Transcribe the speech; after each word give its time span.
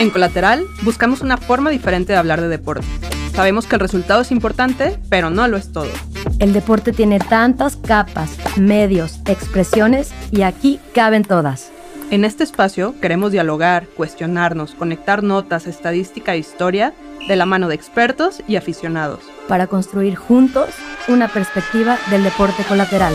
En 0.00 0.10
Colateral 0.10 0.64
buscamos 0.82 1.22
una 1.22 1.36
forma 1.36 1.70
diferente 1.70 2.12
de 2.12 2.18
hablar 2.18 2.40
de 2.40 2.48
deporte. 2.48 2.86
Sabemos 3.34 3.66
que 3.66 3.76
el 3.76 3.80
resultado 3.80 4.22
es 4.22 4.30
importante, 4.30 4.98
pero 5.08 5.30
no 5.30 5.46
lo 5.48 5.56
es 5.56 5.72
todo. 5.72 5.90
El 6.38 6.52
deporte 6.52 6.92
tiene 6.92 7.18
tantas 7.18 7.76
capas, 7.76 8.30
medios, 8.56 9.20
expresiones 9.26 10.12
y 10.30 10.42
aquí 10.42 10.78
caben 10.94 11.24
todas. 11.24 11.70
En 12.10 12.24
este 12.24 12.44
espacio 12.44 12.94
queremos 13.00 13.32
dialogar, 13.32 13.86
cuestionarnos, 13.88 14.74
conectar 14.74 15.22
notas, 15.22 15.66
estadística 15.66 16.34
e 16.34 16.38
historia 16.38 16.94
de 17.26 17.36
la 17.36 17.44
mano 17.44 17.68
de 17.68 17.74
expertos 17.74 18.42
y 18.48 18.56
aficionados. 18.56 19.20
Para 19.48 19.66
construir 19.66 20.16
juntos 20.16 20.70
una 21.08 21.28
perspectiva 21.28 21.98
del 22.10 22.22
deporte 22.22 22.62
colateral. 22.64 23.14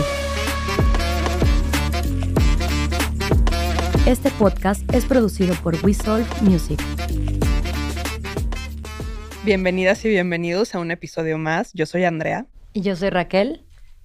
Este 4.06 4.30
podcast 4.32 4.82
es 4.94 5.06
producido 5.06 5.54
por 5.62 5.82
We 5.82 5.94
Solve 5.94 6.26
Music. 6.42 6.78
Bienvenidas 9.46 10.04
y 10.04 10.10
bienvenidos 10.10 10.74
a 10.74 10.80
un 10.80 10.90
episodio 10.90 11.38
más. 11.38 11.72
Yo 11.72 11.86
soy 11.86 12.04
Andrea. 12.04 12.46
Y 12.74 12.82
yo 12.82 12.96
soy 12.96 13.08
Raquel. 13.08 13.64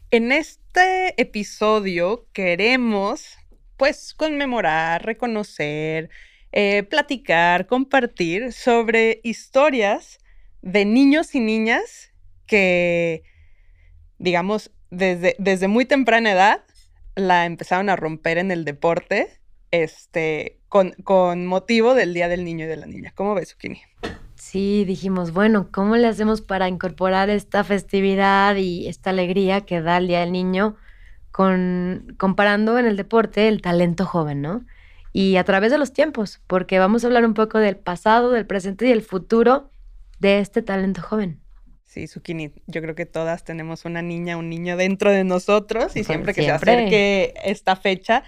En 0.09 0.31
este 0.31 1.21
episodio 1.21 2.29
queremos, 2.31 3.37
pues, 3.75 4.13
conmemorar, 4.13 5.05
reconocer, 5.05 6.09
eh, 6.53 6.83
platicar, 6.83 7.67
compartir 7.67 8.53
sobre 8.53 9.19
historias 9.25 10.19
de 10.61 10.85
niños 10.85 11.35
y 11.35 11.41
niñas 11.41 12.13
que, 12.45 13.23
digamos, 14.17 14.71
desde, 14.91 15.35
desde 15.39 15.67
muy 15.67 15.83
temprana 15.83 16.31
edad 16.31 16.63
la 17.15 17.45
empezaron 17.45 17.89
a 17.89 17.97
romper 17.97 18.37
en 18.37 18.51
el 18.51 18.63
deporte 18.63 19.38
este, 19.71 20.59
con, 20.69 20.91
con 21.03 21.45
motivo 21.45 21.93
del 21.93 22.13
Día 22.13 22.27
del 22.27 22.43
Niño 22.43 22.65
y 22.65 22.67
de 22.67 22.77
la 22.77 22.85
Niña. 22.85 23.11
¿Cómo 23.15 23.35
ves, 23.35 23.51
Zucchini? 23.51 23.81
Sí, 24.35 24.85
dijimos, 24.85 25.33
bueno, 25.33 25.69
¿cómo 25.71 25.97
le 25.97 26.07
hacemos 26.07 26.41
para 26.41 26.67
incorporar 26.67 27.29
esta 27.29 27.63
festividad 27.63 28.55
y 28.55 28.87
esta 28.87 29.09
alegría 29.09 29.61
que 29.61 29.81
da 29.81 29.97
el 29.97 30.07
Día 30.07 30.21
del 30.21 30.31
Niño 30.31 30.77
con 31.31 32.15
comparando 32.17 32.79
en 32.79 32.85
el 32.85 32.97
deporte 32.97 33.47
el 33.47 33.61
talento 33.61 34.05
joven, 34.05 34.41
¿no? 34.41 34.65
Y 35.11 35.37
a 35.37 35.43
través 35.43 35.71
de 35.71 35.77
los 35.77 35.93
tiempos, 35.93 36.41
porque 36.47 36.79
vamos 36.79 37.03
a 37.03 37.07
hablar 37.07 37.25
un 37.25 37.33
poco 37.33 37.59
del 37.59 37.77
pasado, 37.77 38.31
del 38.31 38.45
presente 38.45 38.87
y 38.87 38.91
el 38.91 39.01
futuro 39.01 39.71
de 40.19 40.39
este 40.39 40.61
talento 40.61 41.01
joven. 41.01 41.39
Sí, 41.83 42.07
Zucchini, 42.07 42.53
yo 42.67 42.81
creo 42.81 42.93
que 42.93 43.07
todas 43.07 43.43
tenemos 43.43 43.83
una 43.85 44.01
niña, 44.01 44.37
un 44.37 44.49
niño 44.49 44.77
dentro 44.77 45.11
de 45.11 45.23
nosotros 45.23 45.95
y 45.95 46.03
siempre 46.03 46.33
que 46.33 46.43
se 46.43 46.51
acerque 46.51 47.33
esta 47.43 47.75
fecha, 47.75 48.23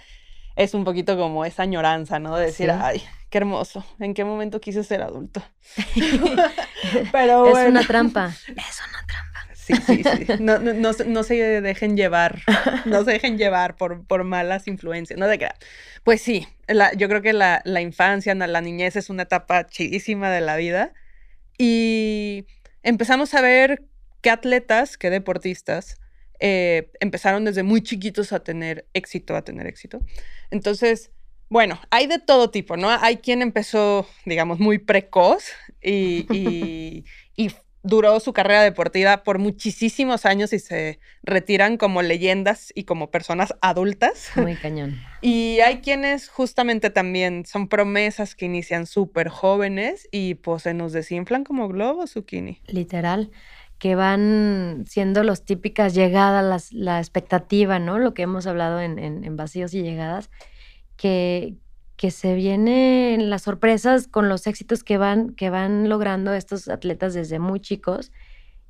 es 0.56 0.74
un 0.74 0.84
poquito 0.84 1.16
como 1.16 1.44
esa 1.44 1.62
añoranza, 1.62 2.18
¿no? 2.18 2.36
De 2.36 2.46
decir, 2.46 2.70
ay, 2.70 3.02
qué 3.30 3.38
hermoso, 3.38 3.84
¿en 3.98 4.14
qué 4.14 4.24
momento 4.24 4.60
quise 4.60 4.84
ser 4.84 5.02
adulto? 5.02 5.42
Pero 7.12 7.40
bueno. 7.42 7.58
Es 7.58 7.68
una 7.68 7.86
trampa. 7.86 8.26
Es 8.46 8.80
una 8.88 9.06
trampa. 9.06 9.32
Sí, 9.54 9.74
sí, 9.86 10.02
sí. 10.02 10.26
No, 10.40 10.58
no, 10.58 10.72
no, 10.74 11.22
se 11.22 11.60
dejen 11.60 11.96
llevar, 11.96 12.40
no 12.84 13.04
se 13.04 13.12
dejen 13.12 13.38
llevar 13.38 13.76
por, 13.76 14.04
por 14.06 14.24
malas 14.24 14.66
influencias, 14.66 15.18
no 15.18 15.28
de 15.28 15.38
que... 15.38 15.48
Pues 16.02 16.20
sí, 16.20 16.48
la, 16.66 16.92
yo 16.94 17.08
creo 17.08 17.22
que 17.22 17.32
la, 17.32 17.62
la 17.64 17.80
infancia, 17.80 18.34
la 18.34 18.60
niñez 18.60 18.96
es 18.96 19.08
una 19.08 19.22
etapa 19.22 19.64
chidísima 19.68 20.30
de 20.30 20.40
la 20.40 20.56
vida 20.56 20.92
y 21.58 22.44
empezamos 22.82 23.34
a 23.34 23.40
ver 23.40 23.84
qué 24.20 24.30
atletas, 24.30 24.98
qué 24.98 25.10
deportistas 25.10 26.01
eh, 26.44 26.90
empezaron 26.98 27.44
desde 27.44 27.62
muy 27.62 27.82
chiquitos 27.82 28.32
a 28.32 28.40
tener 28.40 28.88
éxito, 28.94 29.36
a 29.36 29.42
tener 29.42 29.68
éxito. 29.68 30.00
Entonces, 30.50 31.12
bueno, 31.48 31.80
hay 31.90 32.08
de 32.08 32.18
todo 32.18 32.50
tipo, 32.50 32.76
¿no? 32.76 32.90
Hay 32.90 33.18
quien 33.18 33.42
empezó, 33.42 34.08
digamos, 34.24 34.58
muy 34.58 34.78
precoz 34.78 35.44
y, 35.80 36.26
y, 37.36 37.50
duró 37.84 38.20
su 38.20 38.32
carrera 38.32 38.62
deportiva 38.62 39.24
por 39.24 39.38
muchísimos 39.38 40.24
años 40.24 40.52
y 40.52 40.60
se 40.60 41.00
retiran 41.24 41.76
como 41.76 42.00
leyendas 42.02 42.72
y 42.76 42.84
como 42.84 43.10
personas 43.10 43.54
adultas. 43.60 44.30
Muy 44.36 44.56
cañón. 44.56 45.00
Y 45.24 45.60
hay 45.60 45.82
quienes 45.82 46.28
justamente 46.28 46.90
también 46.90 47.46
son 47.46 47.68
promesas 47.68 48.34
que 48.34 48.46
inician 48.46 48.86
súper 48.86 49.28
jóvenes 49.28 50.08
y 50.10 50.34
pues 50.34 50.64
se 50.64 50.74
nos 50.74 50.92
desinflan 50.92 51.44
como 51.44 51.68
globos, 51.68 52.14
Zucchini. 52.14 52.60
Literal 52.66 53.30
que 53.82 53.96
van 53.96 54.84
siendo 54.86 55.24
los 55.24 55.44
típicas 55.44 55.92
llegadas, 55.92 56.72
la 56.72 57.00
expectativa, 57.00 57.80
¿no? 57.80 57.98
Lo 57.98 58.14
que 58.14 58.22
hemos 58.22 58.46
hablado 58.46 58.80
en, 58.80 59.36
vacíos 59.36 59.74
y 59.74 59.82
llegadas, 59.82 60.30
que, 60.96 61.56
que 61.96 62.12
se 62.12 62.36
vienen 62.36 63.28
las 63.28 63.42
sorpresas 63.42 64.06
con 64.06 64.28
los 64.28 64.46
éxitos 64.46 64.84
que 64.84 64.98
van, 64.98 65.34
que 65.34 65.50
van 65.50 65.88
logrando 65.88 66.32
estos 66.32 66.68
atletas 66.68 67.12
desde 67.12 67.40
muy 67.40 67.58
chicos. 67.58 68.12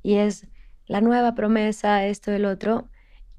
Y 0.01 0.15
es 0.15 0.47
la 0.87 0.99
nueva 0.99 1.35
promesa, 1.35 2.07
esto, 2.07 2.31
el 2.31 2.45
otro. 2.45 2.89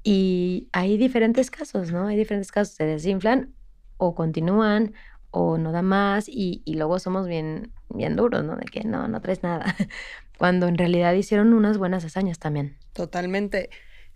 Y 0.01 0.69
hay 0.71 0.95
diferentes 0.95 1.51
casos, 1.51 1.91
¿no? 1.91 2.07
Hay 2.07 2.15
diferentes 2.15 2.53
casos, 2.53 2.73
se 2.73 2.85
desinflan 2.85 3.53
o 3.97 4.15
continúan 4.15 4.93
o 5.29 5.57
no 5.57 5.73
da 5.73 5.81
más 5.81 6.29
y, 6.29 6.61
y 6.63 6.75
luego 6.75 6.99
somos 6.99 7.27
bien, 7.27 7.73
bien 7.89 8.15
duros, 8.15 8.45
¿no? 8.45 8.55
De 8.55 8.63
que 8.63 8.85
no, 8.85 9.09
no 9.09 9.19
traes 9.19 9.43
nada. 9.43 9.75
cuando 10.37 10.67
en 10.67 10.77
realidad 10.77 11.13
hicieron 11.13 11.53
unas 11.53 11.77
buenas 11.77 12.05
hazañas 12.05 12.39
también. 12.39 12.77
Totalmente. 12.93 13.69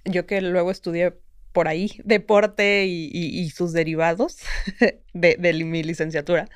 Yo 0.05 0.25
que 0.25 0.41
luego 0.41 0.71
estudié 0.71 1.13
por 1.51 1.67
ahí 1.67 1.99
deporte 2.03 2.85
y, 2.87 3.49
sus 3.49 3.73
derivados 3.73 4.37
de, 5.13 5.63
mi 5.65 5.83
licenciatura. 5.83 6.47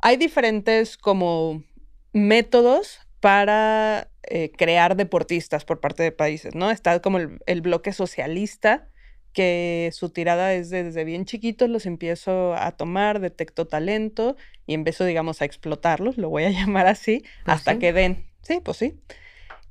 Hay 0.00 0.16
diferentes 0.16 0.96
como 0.96 1.64
métodos 2.12 3.00
para 3.20 4.08
eh, 4.22 4.52
crear 4.56 4.96
deportistas 4.96 5.64
por 5.64 5.80
parte 5.80 6.02
de 6.02 6.12
países, 6.12 6.54
¿no? 6.54 6.70
Está 6.70 7.00
como 7.00 7.18
el, 7.18 7.60
bloque 7.60 7.92
socialista, 7.92 8.88
que 9.32 9.90
su 9.92 10.10
tirada 10.10 10.54
es 10.54 10.70
desde 10.70 11.04
bien 11.04 11.24
chiquitos 11.24 11.68
los 11.68 11.84
empiezo 11.84 12.54
a 12.54 12.72
tomar, 12.72 13.20
detecto 13.20 13.66
talento 13.66 14.36
y 14.66 14.74
empiezo, 14.74 15.04
digamos, 15.04 15.42
a 15.42 15.44
explotarlos, 15.44 16.16
lo 16.16 16.30
voy 16.30 16.44
a 16.44 16.50
llamar 16.58 16.86
así, 16.86 17.24
pues 17.44 17.58
hasta 17.58 17.78
que 17.78 17.92
den 17.92 18.24
Sí, 18.46 18.60
pues 18.62 18.76
sí. 18.76 18.94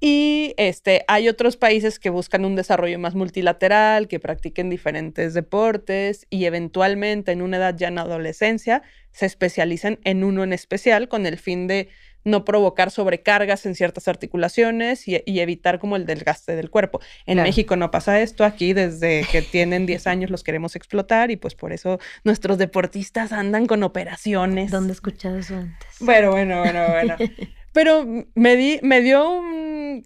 Y 0.01 0.53
este, 0.57 1.05
hay 1.07 1.29
otros 1.29 1.55
países 1.55 1.99
que 1.99 2.09
buscan 2.09 2.43
un 2.43 2.55
desarrollo 2.55 2.99
más 2.99 3.15
multilateral, 3.15 4.09
que 4.09 4.19
practiquen 4.19 4.69
diferentes 4.69 5.33
deportes 5.33 6.27
y 6.29 6.45
eventualmente 6.45 7.31
en 7.31 7.41
una 7.41 7.57
edad 7.57 7.75
ya 7.77 7.87
en 7.87 7.97
adolescencia 7.97 8.83
se 9.11 9.25
especializan 9.25 9.99
en 10.03 10.25
uno 10.25 10.43
en 10.43 10.51
especial 10.51 11.07
con 11.07 11.25
el 11.25 11.37
fin 11.37 11.67
de 11.67 11.87
no 12.25 12.43
provocar 12.43 12.91
sobrecargas 12.91 13.65
en 13.65 13.75
ciertas 13.75 14.07
articulaciones 14.07 15.07
y, 15.07 15.15
evitar 15.39 15.79
como 15.79 15.95
el 15.95 16.05
desgaste 16.05 16.55
del 16.55 16.69
cuerpo. 16.71 16.99
En 17.25 17.41
México 17.41 17.75
no 17.75 17.91
pasa 17.91 18.19
esto, 18.19 18.43
aquí 18.43 18.73
desde 18.73 19.25
que 19.31 19.43
tienen 19.43 19.85
10 19.85 20.07
años 20.07 20.31
los 20.31 20.43
queremos 20.43 20.75
explotar 20.75 21.29
y 21.29 21.37
pues 21.37 21.53
por 21.53 21.71
eso 21.71 21.99
nuestros 22.23 22.57
deportistas 22.57 23.31
andan 23.31 23.67
con 23.67 23.83
operaciones. 23.83 24.71
¿Dónde 24.71 24.89
he 24.89 24.93
escuchado 24.93 25.37
eso 25.37 25.55
antes? 25.55 25.87
Bueno, 25.99 26.31
bueno, 26.31 26.59
bueno, 26.59 26.87
bueno. 26.89 27.15
Pero 27.75 28.05
me, 28.35 28.55
di, 28.55 28.79
me 28.83 29.01
dio 29.01 29.41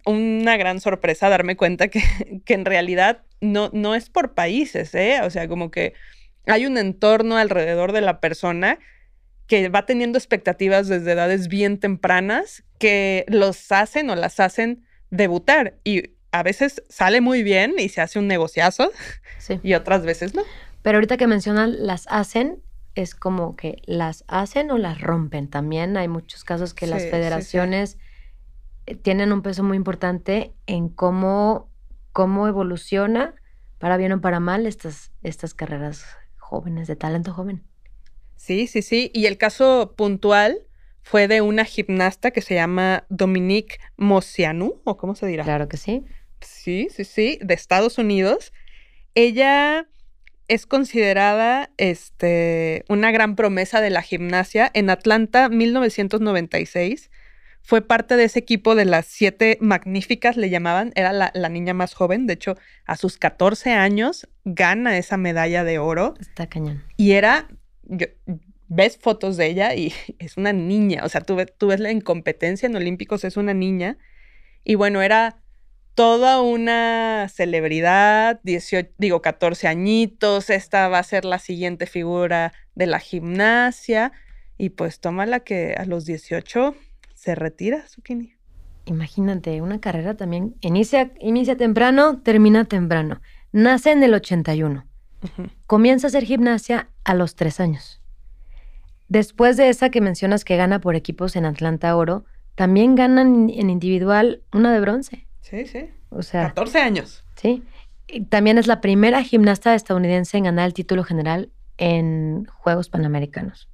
una 0.05 0.57
gran 0.57 0.79
sorpresa 0.79 1.29
darme 1.29 1.55
cuenta 1.55 1.87
que, 1.89 2.01
que 2.45 2.55
en 2.55 2.65
realidad 2.65 3.21
no, 3.41 3.69
no 3.73 3.93
es 3.93 4.09
por 4.09 4.33
países, 4.33 4.95
¿eh? 4.95 5.19
O 5.23 5.29
sea, 5.29 5.47
como 5.47 5.69
que 5.69 5.93
hay 6.47 6.65
un 6.65 6.79
entorno 6.79 7.37
alrededor 7.37 7.91
de 7.91 8.01
la 8.01 8.19
persona 8.19 8.79
que 9.45 9.69
va 9.69 9.85
teniendo 9.85 10.17
expectativas 10.17 10.87
desde 10.87 11.11
edades 11.11 11.47
bien 11.47 11.79
tempranas 11.79 12.63
que 12.79 13.23
los 13.27 13.71
hacen 13.71 14.09
o 14.09 14.15
las 14.15 14.39
hacen 14.39 14.83
debutar. 15.11 15.75
Y 15.83 16.15
a 16.31 16.41
veces 16.41 16.81
sale 16.89 17.21
muy 17.21 17.43
bien 17.43 17.75
y 17.77 17.89
se 17.89 18.01
hace 18.01 18.17
un 18.17 18.25
negociazo 18.25 18.91
sí. 19.37 19.59
y 19.63 19.75
otras 19.75 20.03
veces 20.05 20.33
no. 20.33 20.41
Pero 20.81 20.97
ahorita 20.97 21.17
que 21.17 21.27
mencionan 21.27 21.85
las 21.85 22.07
hacen, 22.09 22.63
es 22.95 23.15
como 23.15 23.55
que 23.55 23.81
las 23.85 24.23
hacen 24.27 24.71
o 24.71 24.77
las 24.77 25.01
rompen. 25.01 25.49
También 25.49 25.97
hay 25.97 26.07
muchos 26.07 26.43
casos 26.43 26.73
que 26.73 26.87
las 26.87 27.03
federaciones 27.03 27.97
eh, 28.85 28.95
tienen 28.95 29.31
un 29.31 29.41
peso 29.41 29.63
muy 29.63 29.77
importante 29.77 30.53
en 30.67 30.89
cómo, 30.89 31.69
cómo 32.11 32.47
evoluciona, 32.47 33.35
para 33.77 33.97
bien 33.97 34.11
o 34.11 34.21
para 34.21 34.39
mal, 34.39 34.65
estas, 34.65 35.11
estas 35.23 35.53
carreras 35.53 36.05
jóvenes, 36.37 36.87
de 36.87 36.95
talento 36.95 37.33
joven. 37.33 37.63
Sí, 38.35 38.67
sí, 38.67 38.81
sí. 38.81 39.11
Y 39.13 39.25
el 39.25 39.37
caso 39.37 39.93
puntual 39.95 40.65
fue 41.01 41.27
de 41.27 41.41
una 41.41 41.65
gimnasta 41.65 42.31
que 42.31 42.41
se 42.41 42.55
llama 42.55 43.05
Dominique 43.09 43.77
Mosianou, 43.97 44.81
o 44.83 44.97
cómo 44.97 45.15
se 45.15 45.27
dirá. 45.27 45.43
Claro 45.43 45.67
que 45.67 45.77
sí. 45.77 46.05
Sí, 46.41 46.87
sí, 46.89 47.03
sí, 47.03 47.39
de 47.41 47.53
Estados 47.53 47.97
Unidos. 47.97 48.53
Ella 49.15 49.89
es 50.49 50.65
considerada 50.65 51.69
este, 51.77 52.83
una 52.89 53.11
gran 53.11 53.35
promesa 53.35 53.79
de 53.81 53.91
la 53.91 54.01
gimnasia. 54.01 54.69
En 54.73 54.89
Atlanta, 54.89 55.47
1996, 55.47 57.11
fue 57.61 57.81
parte 57.83 58.17
de 58.17 58.23
ese 58.23 58.39
equipo 58.39 58.73
de 58.73 58.85
las 58.85 59.05
siete 59.05 59.59
magníficas, 59.61 60.37
le 60.37 60.49
llamaban, 60.49 60.91
era 60.95 61.13
la, 61.13 61.49
niña 61.49 61.75
más 61.75 61.93
joven, 61.93 62.25
de 62.25 62.33
hecho, 62.33 62.57
a 62.85 62.97
sus 62.97 63.17
14 63.17 63.73
años 63.73 64.27
gana 64.43 64.97
esa 64.97 65.17
medalla 65.17 65.63
de 65.63 65.77
oro. 65.77 66.15
Está 66.19 66.47
cañón. 66.47 66.83
Y 66.97 67.11
era, 67.11 67.47
ves 68.67 68.97
fotos 68.97 69.37
de 69.37 69.45
ella 69.45 69.75
y 69.75 69.93
es 70.19 70.35
una 70.35 70.51
niña. 70.51 71.03
O 71.05 71.09
sea, 71.09 71.21
tú, 71.21 71.37
tú 71.57 71.67
ves 71.67 71.79
la 71.79 71.91
incompetencia 71.91 72.65
en 72.65 72.75
Olímpicos, 72.75 73.23
es 73.23 73.37
una 73.37 73.53
niña. 73.53 73.99
Y 74.63 74.73
bueno, 74.73 75.03
era 75.03 75.38
toda 75.99 76.41
una 76.41 77.27
celebridad, 77.27 78.39
18, 78.43 78.91
digo 78.97 79.21
14 79.21 79.67
añitos, 79.67 80.49
esta 80.49 80.87
va 80.87 80.97
a 80.97 81.03
ser 81.03 81.25
la 81.25 81.39
siguiente 81.39 81.87
figura 81.87 82.53
de 82.73 82.85
la 82.85 82.99
gimnasia 82.99 84.13
y 84.57 84.69
pues 84.69 85.01
toma 85.01 85.25
la 85.25 85.41
que 85.41 85.73
a 85.77 85.83
los 85.83 86.05
18 86.05 86.73
se 87.15 87.35
retira, 87.35 87.85
Zucchini. 87.85 88.35
Imagínate, 88.85 89.61
una 89.61 89.81
carrera 89.81 90.15
también 90.15 90.55
inicia, 90.61 91.11
inicia 91.19 91.57
temprano, 91.57 92.21
termina 92.21 92.63
temprano. 92.63 93.19
Nace 93.51 93.91
en 93.91 94.01
el 94.01 94.13
81. 94.13 94.85
Comienza 95.67 96.07
a 96.07 96.11
hacer 96.11 96.23
gimnasia 96.23 96.91
a 97.03 97.13
los 97.13 97.35
tres 97.35 97.59
años. 97.59 98.01
Después 99.09 99.57
de 99.57 99.67
esa 99.67 99.89
que 99.89 99.99
mencionas 99.99 100.45
que 100.45 100.55
gana 100.55 100.79
por 100.79 100.95
equipos 100.95 101.35
en 101.35 101.43
Atlanta 101.43 101.93
Oro, 101.97 102.23
también 102.55 102.95
ganan 102.95 103.49
en 103.49 103.69
individual 103.69 104.43
una 104.53 104.71
de 104.71 104.79
bronce. 104.79 105.28
Sí, 105.49 105.65
sí. 105.65 105.89
O 106.09 106.21
sea, 106.21 106.47
14 106.49 106.79
años. 106.79 107.23
Sí. 107.35 107.63
también 108.29 108.57
es 108.57 108.67
la 108.67 108.81
primera 108.81 109.23
gimnasta 109.23 109.73
estadounidense 109.73 110.37
en 110.37 110.43
ganar 110.43 110.67
el 110.67 110.73
título 110.73 111.03
general 111.03 111.51
en 111.77 112.45
Juegos 112.45 112.89
Panamericanos. 112.89 113.69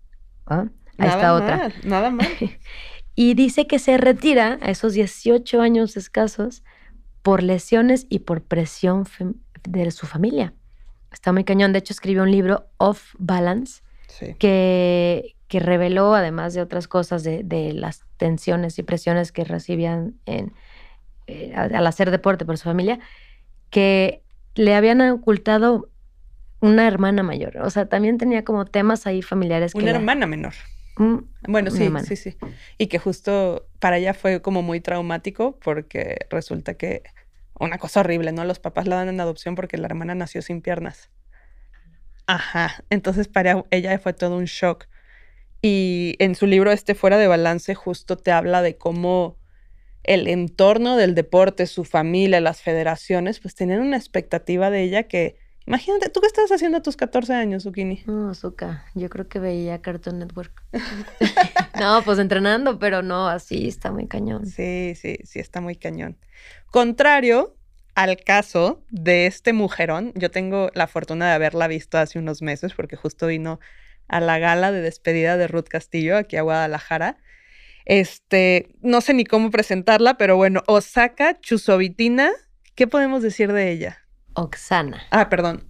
¿Ah? 0.45 0.67
Ahí 0.97 1.09
está 1.09 1.33
otra. 1.33 1.71
Nada 1.83 2.11
más. 2.11 2.27
y 3.15 3.33
dice 3.33 3.67
que 3.67 3.79
se 3.79 3.97
retira 3.97 4.59
a 4.61 4.71
esos 4.71 4.93
18 4.93 5.61
años 5.61 5.97
escasos 5.97 6.63
por 7.21 7.43
lesiones 7.43 8.05
y 8.09 8.19
por 8.19 8.43
presión 8.43 9.05
de 9.67 9.91
su 9.91 10.05
familia. 10.05 10.53
Está 11.11 11.33
muy 11.33 11.43
cañón. 11.43 11.73
De 11.73 11.79
hecho, 11.79 11.91
escribió 11.91 12.23
un 12.23 12.31
libro, 12.31 12.67
Off 12.77 13.15
Balance, 13.17 13.81
que, 14.37 15.35
que 15.47 15.59
reveló, 15.59 16.13
además 16.13 16.53
de 16.53 16.61
otras 16.61 16.87
cosas, 16.87 17.23
de, 17.23 17.43
de, 17.43 17.73
las 17.73 18.05
tensiones 18.17 18.77
y 18.79 18.83
presiones 18.83 19.31
que 19.31 19.43
recibían 19.43 20.15
en, 20.25 20.53
eh, 21.27 21.53
al 21.55 21.87
hacer 21.87 22.11
deporte 22.11 22.45
por 22.45 22.57
su 22.57 22.65
familia, 22.65 22.99
que 23.69 24.23
le 24.55 24.75
habían 24.75 25.01
ocultado 25.01 25.89
una 26.61 26.87
hermana 26.87 27.23
mayor. 27.23 27.57
O 27.57 27.69
sea, 27.69 27.87
también 27.87 28.17
tenía 28.17 28.43
como 28.43 28.65
temas 28.65 29.07
ahí 29.07 29.21
familiares. 29.21 29.75
Una 29.75 29.91
hermana 29.91 30.25
menor. 30.25 30.53
Mm, 30.97 31.17
bueno, 31.47 31.71
sí, 31.71 31.89
sí, 32.05 32.15
sí. 32.15 32.37
Y 32.77 32.87
que 32.87 32.99
justo 32.99 33.67
para 33.79 33.97
ella 33.97 34.13
fue 34.13 34.41
como 34.41 34.61
muy 34.61 34.79
traumático 34.79 35.59
porque 35.59 36.25
resulta 36.29 36.75
que 36.75 37.03
una 37.59 37.77
cosa 37.77 38.01
horrible, 38.01 38.31
¿no? 38.31 38.45
Los 38.45 38.59
papás 38.59 38.87
la 38.87 38.97
dan 38.97 39.09
en 39.09 39.19
adopción 39.19 39.55
porque 39.55 39.77
la 39.77 39.87
hermana 39.87 40.15
nació 40.15 40.41
sin 40.41 40.61
piernas. 40.61 41.09
Ajá. 42.27 42.83
Entonces 42.89 43.27
para 43.27 43.65
ella 43.71 43.97
fue 43.99 44.13
todo 44.13 44.37
un 44.37 44.45
shock. 44.45 44.87
Y 45.61 46.15
en 46.19 46.35
su 46.35 46.47
libro 46.47 46.71
este 46.71 46.95
Fuera 46.95 47.17
de 47.17 47.27
Balance 47.27 47.75
justo 47.75 48.17
te 48.17 48.31
habla 48.31 48.61
de 48.61 48.77
cómo 48.77 49.37
el 50.05 50.27
entorno 50.27 50.95
del 50.97 51.15
deporte, 51.15 51.65
su 51.67 51.83
familia, 51.83 52.39
las 52.39 52.61
federaciones, 52.61 53.39
pues 53.39 53.55
tenían 53.55 53.81
una 53.81 53.97
expectativa 53.97 54.69
de 54.69 54.83
ella 54.83 55.03
que, 55.03 55.37
imagínate, 55.65 56.09
¿tú 56.09 56.21
qué 56.21 56.27
estás 56.27 56.51
haciendo 56.51 56.77
a 56.77 56.81
tus 56.81 56.95
14 56.95 57.33
años, 57.33 57.63
Zucchini? 57.63 58.03
No, 58.05 58.33
Zuka, 58.33 58.85
yo 58.93 59.09
creo 59.09 59.27
que 59.27 59.39
veía 59.39 59.81
Cartoon 59.81 60.19
Network. 60.19 60.63
no, 61.79 62.01
pues 62.03 62.19
entrenando, 62.19 62.79
pero 62.79 63.01
no, 63.01 63.27
así 63.27 63.67
está 63.67 63.91
muy 63.91 64.07
cañón. 64.07 64.45
Sí, 64.45 64.93
sí, 64.95 65.17
sí, 65.23 65.39
está 65.39 65.61
muy 65.61 65.75
cañón. 65.75 66.17
Contrario 66.71 67.55
al 67.95 68.17
caso 68.17 68.83
de 68.89 69.25
este 69.25 69.53
mujerón, 69.53 70.11
yo 70.15 70.29
tengo 70.29 70.69
la 70.73 70.87
fortuna 70.87 71.29
de 71.29 71.33
haberla 71.33 71.67
visto 71.67 71.97
hace 71.97 72.19
unos 72.19 72.41
meses 72.41 72.73
porque 72.73 72.97
justo 72.97 73.27
vino 73.27 73.59
a 74.07 74.19
la 74.19 74.37
gala 74.37 74.71
de 74.71 74.81
despedida 74.81 75.37
de 75.37 75.47
Ruth 75.47 75.67
Castillo 75.67 76.17
aquí 76.17 76.35
a 76.37 76.41
Guadalajara 76.41 77.17
este, 77.85 78.75
no 78.81 79.01
sé 79.01 79.13
ni 79.13 79.23
cómo 79.23 79.51
presentarla, 79.51 80.17
pero 80.17 80.35
bueno, 80.35 80.63
Osaka 80.67 81.39
Chusovitina, 81.39 82.31
¿qué 82.75 82.87
podemos 82.87 83.21
decir 83.21 83.53
de 83.53 83.71
ella? 83.71 83.99
Oxana. 84.33 85.01
Ah, 85.11 85.29
perdón. 85.29 85.69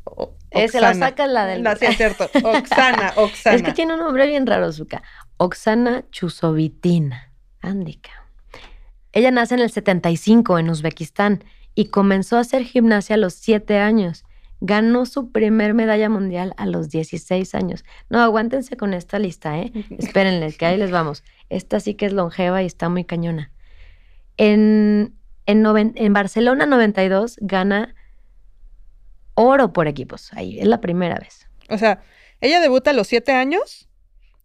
Es 0.50 0.74
la 0.74 0.92
Osaka 0.92 1.28
la 1.28 1.46
del. 1.46 1.62
No, 1.62 1.76
sí, 1.76 1.86
es 1.86 1.98
cierto. 1.98 2.30
Oxana, 2.44 3.14
Oxana. 3.18 3.56
Es 3.56 3.62
que 3.62 3.74
tiene 3.74 3.94
un 3.94 4.00
nombre 4.00 4.26
bien 4.28 4.48
raro, 4.48 4.72
Zuka. 4.72 5.04
Oxana 5.38 6.06
Chusovitina. 6.12 7.32
Andika. 7.62 8.12
Ella 9.12 9.32
nace 9.32 9.56
en 9.56 9.62
el 9.62 9.72
75 9.72 10.60
en 10.60 10.70
Uzbekistán 10.70 11.44
y 11.74 11.86
comenzó 11.86 12.38
a 12.38 12.42
hacer 12.42 12.64
gimnasia 12.64 13.16
a 13.16 13.18
los 13.18 13.34
7 13.36 13.78
años 13.78 14.26
ganó 14.62 15.06
su 15.06 15.32
primer 15.32 15.74
medalla 15.74 16.10
mundial 16.10 16.54
a 16.58 16.66
los 16.66 16.90
16 16.90 17.56
años. 17.56 17.86
No, 18.10 18.22
aguántense 18.22 18.78
con 18.78 18.94
esta 18.94 19.20
lista, 19.20 19.60
¿eh? 19.60 19.72
Espérenle, 19.98 20.54
que 20.54 20.66
ahí 20.66 20.78
les 20.78 20.92
vamos. 20.92 21.24
Esta 21.50 21.80
sí 21.80 21.96
que 21.96 22.08
es 22.08 22.14
longeva 22.14 22.64
y 22.64 22.66
está 22.66 22.90
muy 22.90 23.04
cañona. 23.04 23.52
En, 24.38 25.16
en, 25.46 25.94
en 25.96 26.14
Barcelona 26.14 26.66
92 26.66 27.38
gana 27.42 27.96
oro 29.36 29.74
por 29.74 29.88
equipos. 29.88 30.32
Ahí, 30.34 30.60
es 30.60 30.68
la 30.68 30.82
primera 30.82 31.18
vez. 31.20 31.48
O 31.70 31.78
sea, 31.78 32.02
ella 32.42 32.60
debuta 32.60 32.92
a 32.92 32.94
los 32.94 33.08
7 33.08 33.32
años 33.32 33.90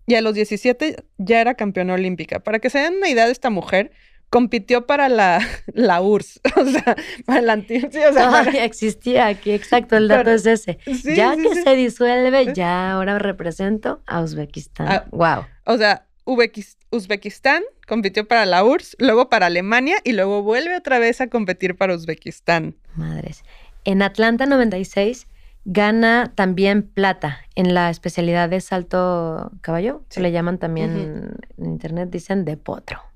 y 0.06 0.14
a 0.14 0.20
los 0.20 0.34
17 0.34 1.04
ya 1.18 1.40
era 1.40 1.54
campeona 1.54 1.94
olímpica. 1.94 2.40
Para 2.40 2.58
que 2.58 2.70
se 2.70 2.78
den 2.78 2.96
una 2.96 3.08
idea 3.08 3.26
de 3.26 3.32
esta 3.32 3.50
mujer, 3.50 3.92
compitió 4.30 4.86
para 4.86 5.08
la, 5.08 5.40
la 5.74 6.00
URSS, 6.00 6.40
o 6.56 6.64
sea, 6.64 6.96
para 7.26 7.42
la 7.42 7.60
sí, 7.60 7.82
o 7.84 8.12
sea, 8.12 8.42
existía 8.64 9.26
aquí, 9.26 9.50
exacto, 9.50 9.96
el 9.96 10.08
dato 10.08 10.30
es 10.30 10.46
ese. 10.46 10.78
ya 11.04 11.36
que 11.36 11.62
se 11.62 11.74
disuelve, 11.74 12.54
ya 12.54 12.92
ahora 12.92 13.18
represento 13.18 14.00
a 14.06 14.22
Uzbekistán. 14.22 15.04
wow. 15.10 15.26
Ah, 15.26 15.48
o 15.66 15.76
sea, 15.76 16.06
Uzbekistán 16.24 17.64
compitió 17.86 18.26
para 18.26 18.46
la 18.46 18.64
URSS, 18.64 18.96
luego 19.00 19.28
para 19.28 19.46
Alemania 19.46 19.96
y 20.04 20.12
luego 20.12 20.42
vuelve 20.42 20.76
otra 20.76 21.00
vez 21.00 21.20
a 21.20 21.26
competir 21.26 21.76
para 21.76 21.94
Uzbekistán. 21.94 22.76
Madres. 22.94 23.42
En 23.84 24.00
Atlanta 24.02 24.46
96 24.46 25.26
gana 25.64 26.32
también 26.34 26.82
plata 26.82 27.40
en 27.56 27.74
la 27.74 27.90
especialidad 27.90 28.48
de 28.48 28.60
salto 28.60 29.50
caballo. 29.60 30.04
Se 30.08 30.20
le 30.20 30.30
llaman 30.30 30.58
también 30.58 31.38
en 31.58 31.64
internet, 31.64 32.10
dicen 32.10 32.44
de 32.44 32.56
potro. 32.56 33.09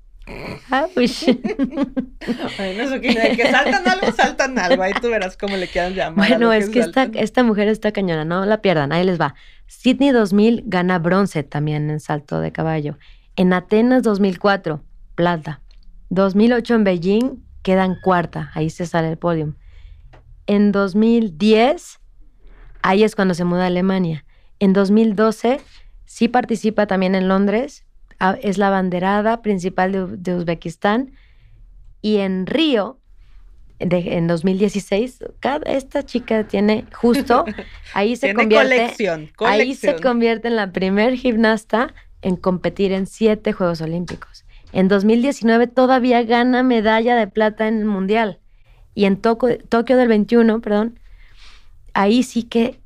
Ah, 0.71 0.87
pues. 0.93 1.25
bueno, 2.57 3.01
que, 3.01 3.47
saltan 3.51 3.87
algo, 3.87 4.11
saltan 4.11 4.59
algo. 4.59 4.81
Ahí 4.81 4.93
tú 4.99 5.09
verás 5.09 5.37
cómo 5.37 5.55
le 5.55 5.67
quedan 5.67 5.93
llamar. 5.93 6.29
Bueno, 6.29 6.51
es 6.51 6.69
que, 6.69 6.79
esta, 6.79 7.03
esta, 7.13 7.43
mujer 7.43 7.67
está 7.67 7.91
cañona, 7.91 8.25
no 8.25 8.45
la 8.45 8.61
pierdan, 8.61 8.91
ahí 8.91 9.03
les 9.03 9.21
va. 9.21 9.35
Sydney 9.67 10.11
2000 10.11 10.63
gana 10.65 10.97
bronce 10.99 11.43
también 11.43 11.89
en 11.89 11.99
salto 11.99 12.39
de 12.39 12.51
caballo. 12.51 12.97
En 13.35 13.53
Atenas 13.53 14.01
2004, 14.03 14.83
plata. 15.13 15.61
2008 16.09 16.75
en 16.75 16.83
Beijing 16.83 17.45
quedan 17.61 17.97
cuarta, 18.01 18.51
ahí 18.53 18.69
se 18.69 18.85
sale 18.85 19.09
el 19.09 19.17
podio. 19.17 19.55
En 20.47 20.71
2010, 20.71 21.99
ahí 22.81 23.03
es 23.03 23.15
cuando 23.15 23.33
se 23.33 23.43
muda 23.43 23.63
a 23.63 23.67
Alemania. 23.67 24.25
En 24.59 24.73
2012, 24.73 25.59
sí 26.05 26.27
participa 26.27 26.87
también 26.87 27.15
en 27.15 27.27
Londres, 27.27 27.84
es 28.41 28.57
la 28.57 28.69
banderada 28.69 29.41
principal 29.41 30.17
de, 30.21 30.35
Uzbekistán. 30.35 31.11
Y 32.01 32.17
en 32.17 32.45
Río, 32.45 32.99
en 33.79 34.27
2016, 34.27 35.25
cada, 35.39 35.71
esta 35.71 36.03
chica 36.03 36.47
tiene 36.47 36.85
justo, 36.93 37.45
ahí 37.93 38.15
se 38.15 38.33
convierte, 38.33 38.93
ahí 39.39 39.75
se 39.75 39.99
convierte 39.99 40.47
en 40.47 40.55
la 40.55 40.71
primer 40.71 41.15
gimnasta 41.15 41.93
en 42.21 42.35
competir 42.35 42.91
en 42.91 43.05
siete 43.05 43.53
Juegos 43.53 43.81
Olímpicos. 43.81 44.45
En 44.71 44.87
2019 44.87 45.67
todavía 45.67 46.23
gana 46.23 46.63
medalla 46.63 47.15
de 47.15 47.27
plata 47.27 47.67
en 47.67 47.79
el 47.79 47.85
Mundial. 47.85 48.39
Y 48.93 49.05
en 49.05 49.17
Tokio 49.21 49.97
del 49.97 50.07
21, 50.07 50.61
perdón, 50.61 50.99
ahí 51.93 52.23
sí 52.23 52.43
que 52.43 52.79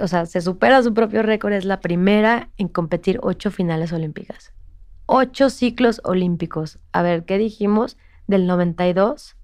o 0.00 0.08
sea, 0.08 0.26
se 0.26 0.40
supera 0.40 0.82
su 0.82 0.94
propio 0.94 1.22
récord, 1.22 1.52
es 1.52 1.64
la 1.64 1.80
primera 1.80 2.50
en 2.56 2.68
competir 2.68 3.18
ocho 3.22 3.50
finales 3.50 3.92
olímpicas. 3.92 4.52
Ocho 5.06 5.50
ciclos 5.50 6.00
olímpicos. 6.04 6.78
A 6.92 7.02
ver, 7.02 7.24
¿qué 7.24 7.38
dijimos? 7.38 7.96
Del 8.26 8.46
92 8.46 9.36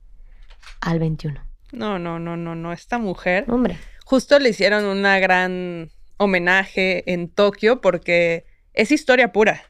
al 0.80 0.98
21. 0.98 1.40
No, 1.72 1.98
no, 1.98 2.18
no, 2.18 2.36
no, 2.36 2.54
no. 2.54 2.72
Esta 2.72 2.98
mujer. 2.98 3.44
Hombre. 3.48 3.78
Justo 4.04 4.38
le 4.38 4.48
hicieron 4.48 4.84
una 4.84 5.18
gran 5.18 5.90
homenaje 6.16 7.12
en 7.12 7.28
Tokio 7.28 7.80
porque 7.80 8.44
es 8.74 8.90
historia 8.90 9.32
pura. 9.32 9.62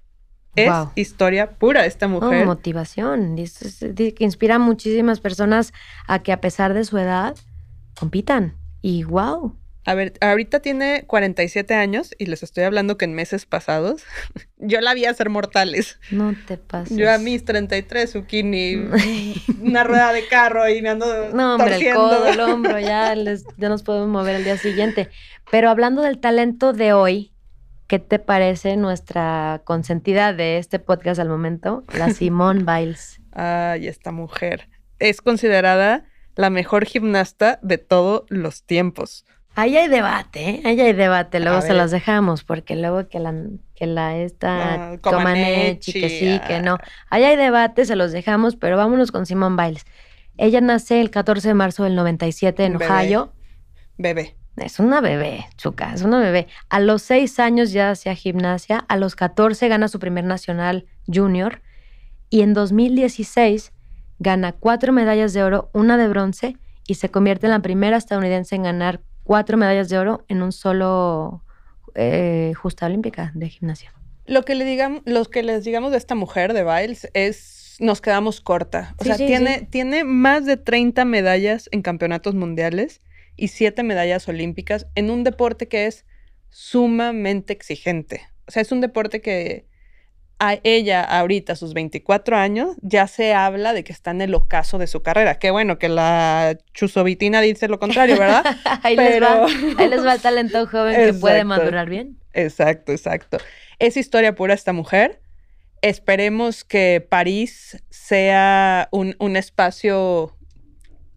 Es 0.57 0.73
historia 0.97 1.53
pura 1.53 1.87
esta 1.87 2.09
mujer. 2.09 2.45
motivación. 2.45 3.37
que 3.37 4.15
inspira 4.19 4.57
a 4.57 4.59
muchísimas 4.59 5.21
personas 5.21 5.73
a 6.07 6.23
que 6.23 6.33
a 6.33 6.41
pesar 6.41 6.75
de 6.75 6.85
su 6.85 6.99
edad 6.99 7.37
compitan. 7.99 8.57
Y 8.83 9.05
wow. 9.05 9.57
A 9.87 9.95
ver, 9.95 10.13
ahorita 10.21 10.61
tiene 10.61 11.05
47 11.07 11.75
años 11.75 12.15
y 12.19 12.27
les 12.27 12.43
estoy 12.43 12.65
hablando 12.65 12.99
que 12.99 13.07
en 13.07 13.15
meses 13.15 13.47
pasados 13.47 14.05
yo 14.59 14.81
la 14.81 14.95
vi 14.95 15.07
hacer 15.07 15.31
mortales. 15.31 15.99
No 16.11 16.35
te 16.47 16.59
pases. 16.59 16.97
Yo 16.97 17.11
a 17.11 17.19
mis 17.19 17.45
33, 17.45 18.13
zucchini, 18.13 18.77
una 19.63 19.85
rueda 19.85 20.13
de 20.13 20.27
carro 20.29 20.69
y 20.69 20.83
me 20.83 20.91
ando 20.91 21.31
No, 21.31 21.55
hombre, 21.55 21.77
el 21.77 21.95
codo, 21.95 22.27
el 22.27 22.41
hombro, 22.41 22.79
ya, 22.79 23.15
les, 23.15 23.45
ya 23.57 23.69
nos 23.69 23.83
podemos 23.83 24.09
mover 24.09 24.37
el 24.37 24.45
día 24.45 24.59
siguiente. 24.59 25.09
Pero 25.51 25.71
hablando 25.71 26.03
del 26.03 26.21
talento 26.21 26.73
de 26.73 26.93
hoy, 26.93 27.33
¿qué 27.87 27.99
te 27.99 28.19
parece 28.19 28.77
nuestra 28.77 29.63
consentida 29.65 30.33
de 30.35 30.59
este 30.59 30.79
podcast 30.79 31.19
al 31.21 31.29
momento, 31.29 31.85
la 31.97 32.11
Simone 32.11 32.65
Biles? 32.65 33.21
Ay, 33.33 33.89
esta 33.89 34.13
mujer. 34.13 34.69
Es 34.99 35.23
considerada 35.23 36.05
la 36.37 36.51
mejor 36.51 36.85
gimnasta 36.85 37.59
de 37.63 37.79
todos 37.79 38.25
los 38.29 38.65
tiempos. 38.65 39.25
Ahí 39.61 39.77
hay 39.77 39.89
debate, 39.89 40.49
¿eh? 40.49 40.63
ahí 40.65 40.81
hay 40.81 40.93
debate, 40.95 41.39
luego 41.39 41.61
se 41.61 41.75
los 41.75 41.91
dejamos, 41.91 42.45
porque 42.45 42.77
luego 42.77 43.09
que 43.09 43.19
la, 43.19 43.35
que 43.75 43.87
la 43.87 44.17
esta 44.17 44.93
Ah, 44.93 44.97
Comaneci, 45.03 45.93
que 45.93 46.09
sí, 46.09 46.41
que 46.47 46.61
no. 46.63 46.75
ah. 46.81 46.85
Ahí 47.11 47.25
hay 47.25 47.37
debate, 47.37 47.85
se 47.85 47.95
los 47.95 48.11
dejamos, 48.13 48.57
pero 48.57 48.79
vámonos 48.79 49.13
con 49.13 49.27
Simone 49.27 49.63
Biles. 49.63 49.85
Ella 50.39 50.63
nace 50.63 51.03
el 51.03 51.11
14 51.11 51.49
de 51.49 51.55
marzo 51.55 51.85
del 51.85 51.95
97 51.95 52.65
en 52.65 52.79
Bebé. 52.79 52.91
Ohio. 52.91 53.33
Bebé. 53.99 54.37
Es 54.57 54.79
una 54.79 55.03
bebé, 55.03 55.47
Chuca, 55.57 55.93
es 55.95 56.03
una 56.03 56.19
bebé. 56.21 56.47
A 56.71 56.81
los 56.81 57.03
seis 57.03 57.39
años 57.39 57.73
ya 57.73 57.91
hacía 57.91 58.15
gimnasia, 58.15 58.79
a 58.89 58.97
los 58.97 59.15
14 59.15 59.69
gana 59.69 59.89
su 59.89 59.99
primer 59.99 60.25
nacional 60.25 60.87
junior 61.07 61.61
y 62.31 62.41
en 62.41 62.55
2016 62.55 63.73
gana 64.19 64.53
cuatro 64.53 64.93
medallas 64.93 65.33
de 65.35 65.43
oro, 65.43 65.71
una 65.75 65.97
de 65.99 66.09
bronce 66.09 66.57
y 66.87 66.95
se 66.95 67.11
convierte 67.11 67.47
en 67.47 67.53
la 67.53 67.61
primera 67.61 67.97
estadounidense 67.97 68.55
en 68.55 68.63
ganar 68.65 69.01
cuatro 69.31 69.57
medallas 69.57 69.89
de 69.89 69.97
oro 69.97 70.25
en 70.27 70.43
un 70.43 70.51
solo 70.51 71.45
eh, 71.95 72.53
justa 72.61 72.87
olímpica 72.87 73.31
de 73.37 73.49
gimnasia. 73.49 73.95
Lo 74.27 74.45
que, 74.45 74.57
le 74.57 74.65
digamos, 74.65 75.03
los 75.05 75.29
que 75.29 75.45
les 75.45 75.63
digamos 75.63 75.93
de 75.93 75.99
esta 75.99 76.17
mujer 76.17 76.53
de 76.53 76.65
Biles 76.65 77.09
es 77.15 77.77
nos 77.79 78.01
quedamos 78.01 78.41
corta. 78.41 78.93
O 78.99 79.05
Sí, 79.05 79.09
sea, 79.11 79.17
sí, 79.19 79.27
tiene, 79.27 79.61
sí. 79.61 79.67
tiene 79.67 80.03
más 80.03 80.47
de 80.47 80.57
30 80.57 81.05
medallas 81.05 81.69
en 81.71 81.83
campeonatos 81.83 82.35
mundiales 82.35 83.03
y 83.37 83.47
7 83.47 83.85
medallas 83.85 84.27
olímpicas 84.27 84.89
en 84.97 85.13
un 85.13 85.23
deporte 85.23 85.69
que 85.69 85.87
es 85.87 86.07
sumamente 86.49 87.53
exigente. 87.53 88.23
O 88.49 88.51
sea, 88.51 88.63
es 88.63 88.73
un 88.73 88.81
deporte 88.81 89.21
que 89.21 89.69
a 90.41 90.59
ella 90.65 91.05
ahorita, 91.05 91.53
a 91.53 91.57
sus 91.57 91.75
24 91.75 92.37
años, 92.37 92.75
ya 92.81 93.07
se 93.07 93.35
habla 93.35 93.75
de 93.75 93.85
que 93.85 93.93
está 93.93 94.11
en 94.11 94.23
el 94.23 94.35
ocaso 94.35 94.79
de 94.79 94.87
su 94.87 95.03
carrera. 95.03 95.39
Qué 95.39 95.51
bueno 95.51 95.79
que 95.79 95.91
la 95.91 96.57
chusovitina 96.73 97.43
dice 97.43 97.69
lo 97.69 97.79
contrario, 97.79 98.19
¿verdad? 98.19 98.43
ahí, 98.83 98.97
les 98.97 99.23
va, 99.23 99.45
ahí 99.45 99.89
les 99.89 100.05
va 100.05 100.15
el 100.15 100.21
talento 100.21 100.67
joven 100.67 100.97
que 100.97 101.13
puede 101.13 101.45
madurar 101.45 101.91
bien. 101.91 102.19
Exacto, 102.33 102.91
exacto. 102.91 103.37
Es 103.79 103.99
historia 103.99 104.35
pura 104.35 104.55
esta 104.55 104.73
mujer. 104.73 105.21
Esperemos 105.83 106.65
que 106.65 107.07
París 107.07 107.83
sea 107.91 108.89
un, 108.93 109.17
un 109.19 109.37
espacio, 109.37 110.35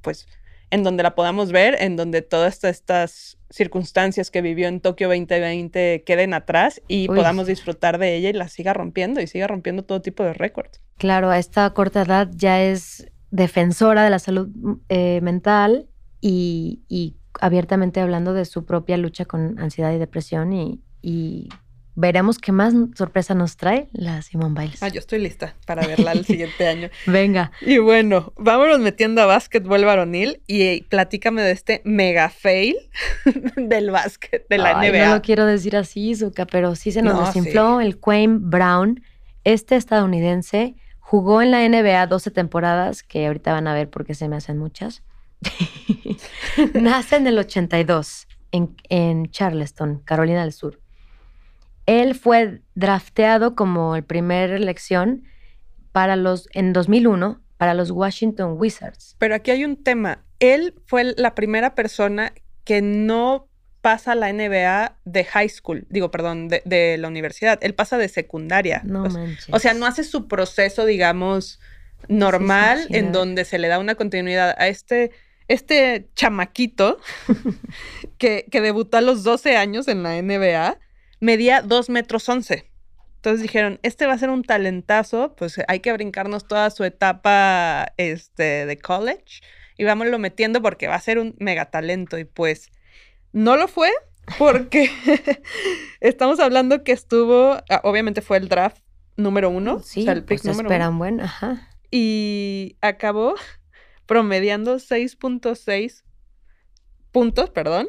pues, 0.01 0.27
en 0.73 0.83
donde 0.83 1.03
la 1.03 1.13
podamos 1.13 1.51
ver, 1.51 1.75
en 1.79 1.95
donde 1.95 2.21
todas 2.23 2.53
esta- 2.55 2.69
estas 2.69 3.37
circunstancias 3.49 4.31
que 4.31 4.41
vivió 4.41 4.67
en 4.67 4.79
Tokio 4.81 5.07
2020 5.07 6.03
queden 6.05 6.33
atrás 6.33 6.81
y 6.87 7.09
Uy. 7.09 7.15
podamos 7.15 7.45
disfrutar 7.47 7.99
de 7.99 8.15
ella 8.15 8.29
y 8.29 8.33
la 8.33 8.47
siga 8.47 8.73
rompiendo 8.73 9.21
y 9.21 9.27
siga 9.27 9.47
rompiendo 9.47 9.83
todo 9.83 10.01
tipo 10.01 10.23
de 10.23 10.33
récords. 10.33 10.81
Claro, 10.97 11.29
a 11.29 11.37
esta 11.37 11.69
corta 11.73 12.01
edad 12.01 12.29
ya 12.35 12.63
es 12.63 13.05
defensora 13.29 14.03
de 14.03 14.09
la 14.09 14.19
salud 14.19 14.49
eh, 14.89 15.19
mental 15.21 15.87
y, 16.21 16.81
y 16.89 17.17
abiertamente 17.39 17.99
hablando 17.99 18.33
de 18.33 18.45
su 18.45 18.65
propia 18.65 18.97
lucha 18.97 19.25
con 19.25 19.59
ansiedad 19.59 19.93
y 19.93 19.97
depresión 19.99 20.53
y, 20.53 20.81
y 21.01 21.49
veremos 21.95 22.39
qué 22.39 22.51
más 22.51 22.73
sorpresa 22.95 23.33
nos 23.35 23.55
trae 23.57 23.87
la 23.91 24.21
Simone 24.21 24.59
Biles. 24.59 24.81
Ah, 24.81 24.87
yo 24.89 24.99
estoy 24.99 25.19
lista 25.19 25.55
para 25.65 25.85
verla 25.85 26.11
el 26.13 26.25
siguiente 26.25 26.67
año. 26.67 26.89
Venga, 27.05 27.51
Y 27.61 27.77
bueno, 27.77 28.33
vámonos 28.37 28.79
metiendo 28.79 29.21
a 29.21 29.25
básquetbol 29.25 29.85
varonil 29.85 30.41
y 30.47 30.61
eh, 30.63 30.85
platícame 30.89 31.41
de 31.41 31.51
este 31.51 31.81
mega 31.85 32.29
fail 32.29 32.75
del 33.55 33.91
básquet, 33.91 34.47
de 34.49 34.57
la 34.57 34.79
Ay, 34.79 34.89
NBA. 34.91 35.07
no 35.09 35.15
lo 35.15 35.21
quiero 35.21 35.45
decir 35.45 35.75
así, 35.77 36.15
Zuka, 36.15 36.45
pero 36.45 36.75
sí 36.75 36.91
se 36.91 37.01
nos 37.01 37.13
No, 37.13 37.25
desinfló 37.25 37.81
el 37.81 37.99
Quayne 37.99 38.37
Brown, 38.41 39.03
este 39.43 39.75
estadounidense, 39.75 40.75
jugó 40.99 41.41
en 41.41 41.51
la 41.51 41.67
NBA 41.67 42.07
12 42.07 42.31
temporadas, 42.31 43.03
que 43.03 43.27
ahorita 43.27 43.51
van 43.53 43.67
a 43.67 43.73
ver 43.73 43.89
porque 43.89 44.15
se 44.15 44.27
me 44.27 44.35
hacen 44.35 44.57
muchas. 44.57 45.03
Nace 46.73 47.17
en 47.17 47.27
el 47.27 47.37
82 47.37 48.27
en, 48.51 48.75
en 48.89 49.29
Charleston, 49.29 50.01
Carolina 50.05 50.41
del 50.41 50.53
Sur. 50.53 50.79
Él 51.85 52.15
fue 52.15 52.61
drafteado 52.75 53.55
como 53.55 53.95
el 53.95 54.03
primer 54.03 54.51
elección 54.51 55.23
para 55.91 56.15
los, 56.15 56.47
en 56.53 56.73
2001 56.73 57.41
para 57.57 57.73
los 57.73 57.91
Washington 57.91 58.55
Wizards. 58.57 59.15
Pero 59.19 59.35
aquí 59.35 59.51
hay 59.51 59.63
un 59.65 59.81
tema. 59.83 60.23
Él 60.39 60.75
fue 60.85 61.13
la 61.17 61.35
primera 61.35 61.75
persona 61.75 62.33
que 62.63 62.81
no 62.81 63.47
pasa 63.81 64.15
la 64.15 64.31
NBA 64.31 64.97
de 65.03 65.23
high 65.25 65.49
school, 65.49 65.85
digo, 65.89 66.09
perdón, 66.09 66.47
de, 66.47 66.61
de 66.65 66.97
la 66.97 67.09
universidad. 67.09 67.59
Él 67.61 67.73
pasa 67.75 67.97
de 67.97 68.07
secundaria. 68.07 68.81
No 68.85 69.03
o, 69.03 69.09
sea- 69.09 69.19
manches. 69.21 69.47
o 69.51 69.59
sea, 69.59 69.73
no 69.73 69.85
hace 69.85 70.03
su 70.05 70.27
proceso, 70.29 70.85
digamos, 70.85 71.59
normal, 72.07 72.79
Sí, 72.83 72.87
sí, 72.89 72.95
en 72.97 73.11
donde 73.11 73.43
se 73.45 73.59
le 73.59 73.67
da 73.67 73.79
una 73.79 73.95
continuidad 73.95 74.55
a 74.57 74.67
este, 74.69 75.11
este 75.49 76.07
chamaquito 76.15 76.97
que, 78.17 78.45
que 78.51 78.61
debutó 78.61 78.97
a 78.97 79.01
los 79.01 79.23
12 79.23 79.57
años 79.57 79.87
en 79.87 80.03
la 80.03 80.21
NBA, 80.21 80.79
medía 81.23 81.61
2 81.61 81.89
metros 81.89 82.27
11. 82.27 82.69
Entonces 83.15 83.41
dijeron, 83.41 83.79
este 83.81 84.05
va 84.05 84.13
a 84.13 84.17
ser 84.17 84.29
un 84.29 84.43
talentazo, 84.43 85.33
pues 85.37 85.55
hay 85.69 85.79
que 85.79 85.93
brincarnos 85.93 86.45
toda 86.45 86.69
su 86.69 86.83
etapa 86.83 87.93
este, 87.95 88.65
de 88.65 88.77
college 88.77 89.41
y 89.77 89.85
vámonos 89.85 90.19
metiendo 90.19 90.61
porque 90.61 90.87
va 90.87 90.95
a 90.95 90.99
ser 90.99 91.19
un 91.19 91.33
mega 91.39 91.71
talento. 91.71 92.17
Y 92.17 92.25
pues 92.25 92.69
no 93.31 93.55
lo 93.55 93.69
fue 93.69 93.89
porque 94.37 94.89
estamos 96.01 96.41
hablando 96.41 96.83
que 96.83 96.91
estuvo, 96.91 97.53
ah, 97.69 97.81
obviamente 97.85 98.21
fue 98.21 98.37
el 98.37 98.49
draft 98.49 98.83
número 99.15 99.49
uno, 99.49 99.79
Sí, 99.79 100.01
o 100.01 100.03
sea, 100.03 100.13
el 100.13 100.25
pick 100.25 100.41
pues 100.41 100.45
número 100.45 100.67
uno, 100.67 100.75
esperan 100.75 100.97
bueno, 100.97 101.23
ajá. 101.23 101.69
y 101.89 102.75
acabó 102.81 103.35
promediando 104.05 104.75
6.6 104.75 106.03
puntos, 107.13 107.49
perdón, 107.51 107.87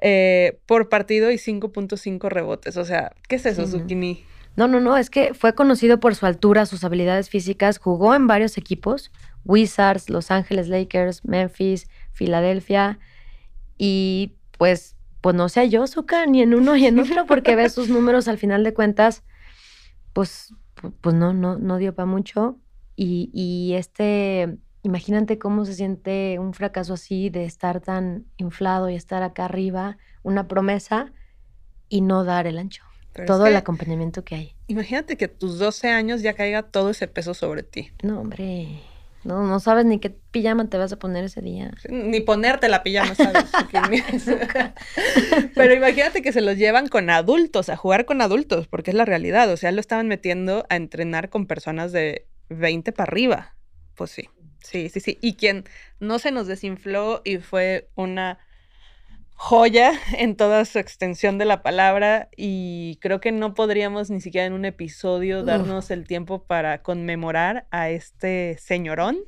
eh, 0.00 0.58
por 0.66 0.88
partido 0.88 1.30
y 1.30 1.36
5.5 1.38 2.28
rebotes. 2.28 2.76
O 2.76 2.84
sea, 2.84 3.12
¿qué 3.28 3.36
es 3.36 3.46
eso, 3.46 3.66
Sí. 3.66 3.72
Zucchini? 3.72 4.24
No, 4.56 4.66
no, 4.68 4.80
no, 4.80 4.96
es 4.96 5.10
que 5.10 5.32
fue 5.34 5.54
conocido 5.54 6.00
por 6.00 6.14
su 6.16 6.26
altura, 6.26 6.66
sus 6.66 6.82
habilidades 6.84 7.30
físicas, 7.30 7.78
jugó 7.78 8.14
en 8.14 8.26
varios 8.26 8.58
equipos, 8.58 9.12
Wizards, 9.44 10.10
Los 10.10 10.30
Ángeles 10.30 10.68
Lakers, 10.68 11.24
Memphis, 11.24 11.88
Filadelfia, 12.12 12.98
y 13.78 14.34
pues, 14.58 14.96
pues 15.20 15.34
no 15.36 15.48
sé 15.48 15.68
yo, 15.68 15.86
Zuka, 15.86 16.26
ni 16.26 16.42
en 16.42 16.54
uno 16.54 16.74
ni 16.74 16.86
en 16.86 16.98
otro, 17.00 17.26
porque 17.26 17.56
ves 17.56 17.72
sus 17.72 17.88
números 17.88 18.28
al 18.28 18.38
final 18.38 18.64
de 18.64 18.74
cuentas, 18.74 19.22
pues, 20.12 20.52
pu- 20.76 20.92
pues 21.00 21.14
no, 21.14 21.32
no, 21.32 21.56
no 21.58 21.78
dio 21.78 21.94
para 21.94 22.06
mucho. 22.06 22.58
Y, 22.96 23.30
y 23.32 23.74
este, 23.74 24.58
imagínate 24.82 25.38
cómo 25.38 25.64
se 25.64 25.74
siente 25.74 26.38
un 26.38 26.54
fracaso 26.54 26.94
así 26.94 27.30
de 27.30 27.44
estar 27.44 27.80
tan 27.80 28.26
inflado 28.36 28.88
y 28.88 28.94
estar 28.94 29.22
acá 29.22 29.46
arriba, 29.46 29.98
una 30.22 30.48
promesa, 30.48 31.12
y 31.88 32.00
no 32.00 32.24
dar 32.24 32.46
el 32.46 32.56
ancho 32.58 32.84
Pero 33.12 33.24
es 33.24 33.26
todo 33.26 33.46
el 33.46 33.56
acompañamiento 33.56 34.24
que 34.24 34.34
hay. 34.36 34.54
Imagínate 34.68 35.16
que 35.16 35.26
a 35.26 35.28
tus 35.28 35.58
12 35.58 35.88
años 35.88 36.22
ya 36.22 36.34
caiga 36.34 36.62
todo 36.62 36.90
ese 36.90 37.08
peso 37.08 37.34
sobre 37.34 37.62
ti. 37.62 37.90
No, 38.02 38.20
hombre. 38.20 38.80
No, 39.22 39.46
no 39.46 39.60
sabes 39.60 39.84
ni 39.84 39.98
qué 39.98 40.08
pijama 40.08 40.70
te 40.70 40.78
vas 40.78 40.92
a 40.92 40.98
poner 40.98 41.24
ese 41.24 41.42
día. 41.42 41.72
Ni 41.90 42.20
ponerte 42.20 42.70
la 42.70 42.82
pijama, 42.82 43.14
¿sabes? 43.14 43.44
Pero 45.54 45.74
imagínate 45.74 46.22
que 46.22 46.32
se 46.32 46.40
los 46.40 46.56
llevan 46.56 46.88
con 46.88 47.10
adultos, 47.10 47.68
a 47.68 47.76
jugar 47.76 48.06
con 48.06 48.22
adultos, 48.22 48.66
porque 48.66 48.92
es 48.92 48.96
la 48.96 49.04
realidad. 49.04 49.50
O 49.50 49.58
sea, 49.58 49.72
lo 49.72 49.80
estaban 49.80 50.08
metiendo 50.08 50.64
a 50.70 50.76
entrenar 50.76 51.28
con 51.28 51.46
personas 51.46 51.92
de 51.92 52.26
20 52.48 52.92
para 52.92 53.10
arriba. 53.10 53.54
Pues 53.94 54.10
sí, 54.10 54.30
sí, 54.62 54.88
sí, 54.88 55.00
sí. 55.00 55.18
Y 55.20 55.34
quien 55.34 55.64
no 55.98 56.18
se 56.18 56.30
nos 56.30 56.46
desinfló 56.46 57.22
y 57.24 57.38
fue 57.38 57.88
una 57.94 58.38
joya 59.34 59.92
en 60.18 60.36
toda 60.36 60.66
su 60.66 60.78
extensión 60.78 61.38
de 61.38 61.46
la 61.46 61.62
palabra 61.62 62.28
y 62.36 62.98
creo 63.00 63.20
que 63.20 63.32
no 63.32 63.54
podríamos 63.54 64.10
ni 64.10 64.20
siquiera 64.20 64.46
en 64.46 64.52
un 64.52 64.66
episodio 64.66 65.40
Uf. 65.40 65.46
darnos 65.46 65.90
el 65.90 66.06
tiempo 66.06 66.44
para 66.44 66.82
conmemorar 66.82 67.66
a 67.70 67.88
este 67.88 68.58
señorón, 68.58 69.18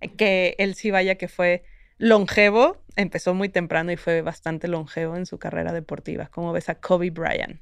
eh, 0.00 0.08
que 0.16 0.56
él 0.58 0.74
sí 0.74 0.90
vaya 0.90 1.14
que 1.14 1.28
fue 1.28 1.64
longevo, 1.96 2.82
empezó 2.96 3.34
muy 3.34 3.48
temprano 3.48 3.92
y 3.92 3.96
fue 3.96 4.20
bastante 4.20 4.66
longevo 4.66 5.16
en 5.16 5.26
su 5.26 5.38
carrera 5.38 5.72
deportiva. 5.72 6.26
¿Cómo 6.26 6.52
ves 6.52 6.68
a 6.68 6.74
Kobe 6.74 7.10
Bryant? 7.10 7.60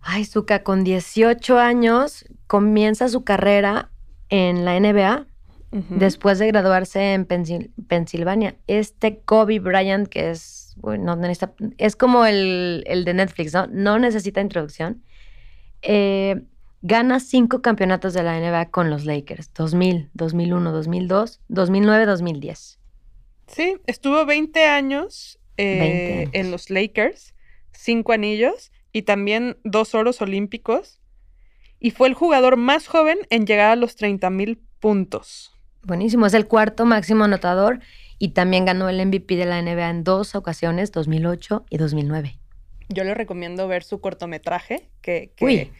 Ay, 0.00 0.24
Zuka, 0.24 0.64
con 0.64 0.82
18 0.82 1.58
años 1.58 2.24
comienza 2.48 3.08
su 3.08 3.22
carrera 3.22 3.90
en 4.28 4.64
la 4.64 4.78
NBA 4.80 5.29
Después 5.72 6.40
de 6.40 6.48
graduarse 6.48 7.12
en 7.14 7.28
Pensil- 7.28 7.70
Pensilvania. 7.86 8.56
Este 8.66 9.20
Kobe 9.20 9.60
Bryant, 9.60 10.08
que 10.08 10.30
es, 10.30 10.74
bueno, 10.78 11.14
no 11.14 11.22
necesita- 11.28 11.54
es 11.78 11.94
como 11.94 12.26
el, 12.26 12.82
el 12.86 13.04
de 13.04 13.14
Netflix, 13.14 13.54
¿no? 13.54 13.68
No 13.68 13.98
necesita 14.00 14.40
introducción. 14.40 15.02
Eh, 15.82 16.42
gana 16.82 17.20
cinco 17.20 17.62
campeonatos 17.62 18.14
de 18.14 18.22
la 18.24 18.36
NBA 18.38 18.70
con 18.70 18.90
los 18.90 19.04
Lakers. 19.04 19.52
2000, 19.54 20.10
2001, 20.14 20.72
2002, 20.72 21.40
2009, 21.48 22.06
2010. 22.06 22.78
Sí, 23.46 23.76
estuvo 23.86 24.26
20 24.26 24.64
años, 24.66 25.38
eh, 25.56 25.78
20 25.78 26.12
años. 26.22 26.30
en 26.34 26.50
los 26.50 26.70
Lakers, 26.70 27.34
cinco 27.72 28.12
anillos, 28.12 28.72
y 28.92 29.02
también 29.02 29.56
dos 29.64 29.94
oros 29.94 30.20
olímpicos. 30.20 31.00
Y 31.78 31.92
fue 31.92 32.08
el 32.08 32.14
jugador 32.14 32.56
más 32.56 32.88
joven 32.88 33.18
en 33.30 33.46
llegar 33.46 33.70
a 33.70 33.76
los 33.76 33.94
30 33.96 34.30
mil 34.30 34.58
puntos. 34.80 35.54
Buenísimo, 35.82 36.26
es 36.26 36.34
el 36.34 36.46
cuarto 36.46 36.84
máximo 36.84 37.24
anotador 37.24 37.80
y 38.18 38.30
también 38.30 38.64
ganó 38.64 38.88
el 38.88 39.04
MVP 39.04 39.36
de 39.36 39.46
la 39.46 39.60
NBA 39.62 39.88
en 39.88 40.04
dos 40.04 40.34
ocasiones, 40.34 40.92
2008 40.92 41.64
y 41.70 41.78
2009. 41.78 42.38
Yo 42.88 43.04
le 43.04 43.14
recomiendo 43.14 43.66
ver 43.68 43.82
su 43.82 44.00
cortometraje, 44.00 44.90
que, 45.00 45.32
que 45.36 45.70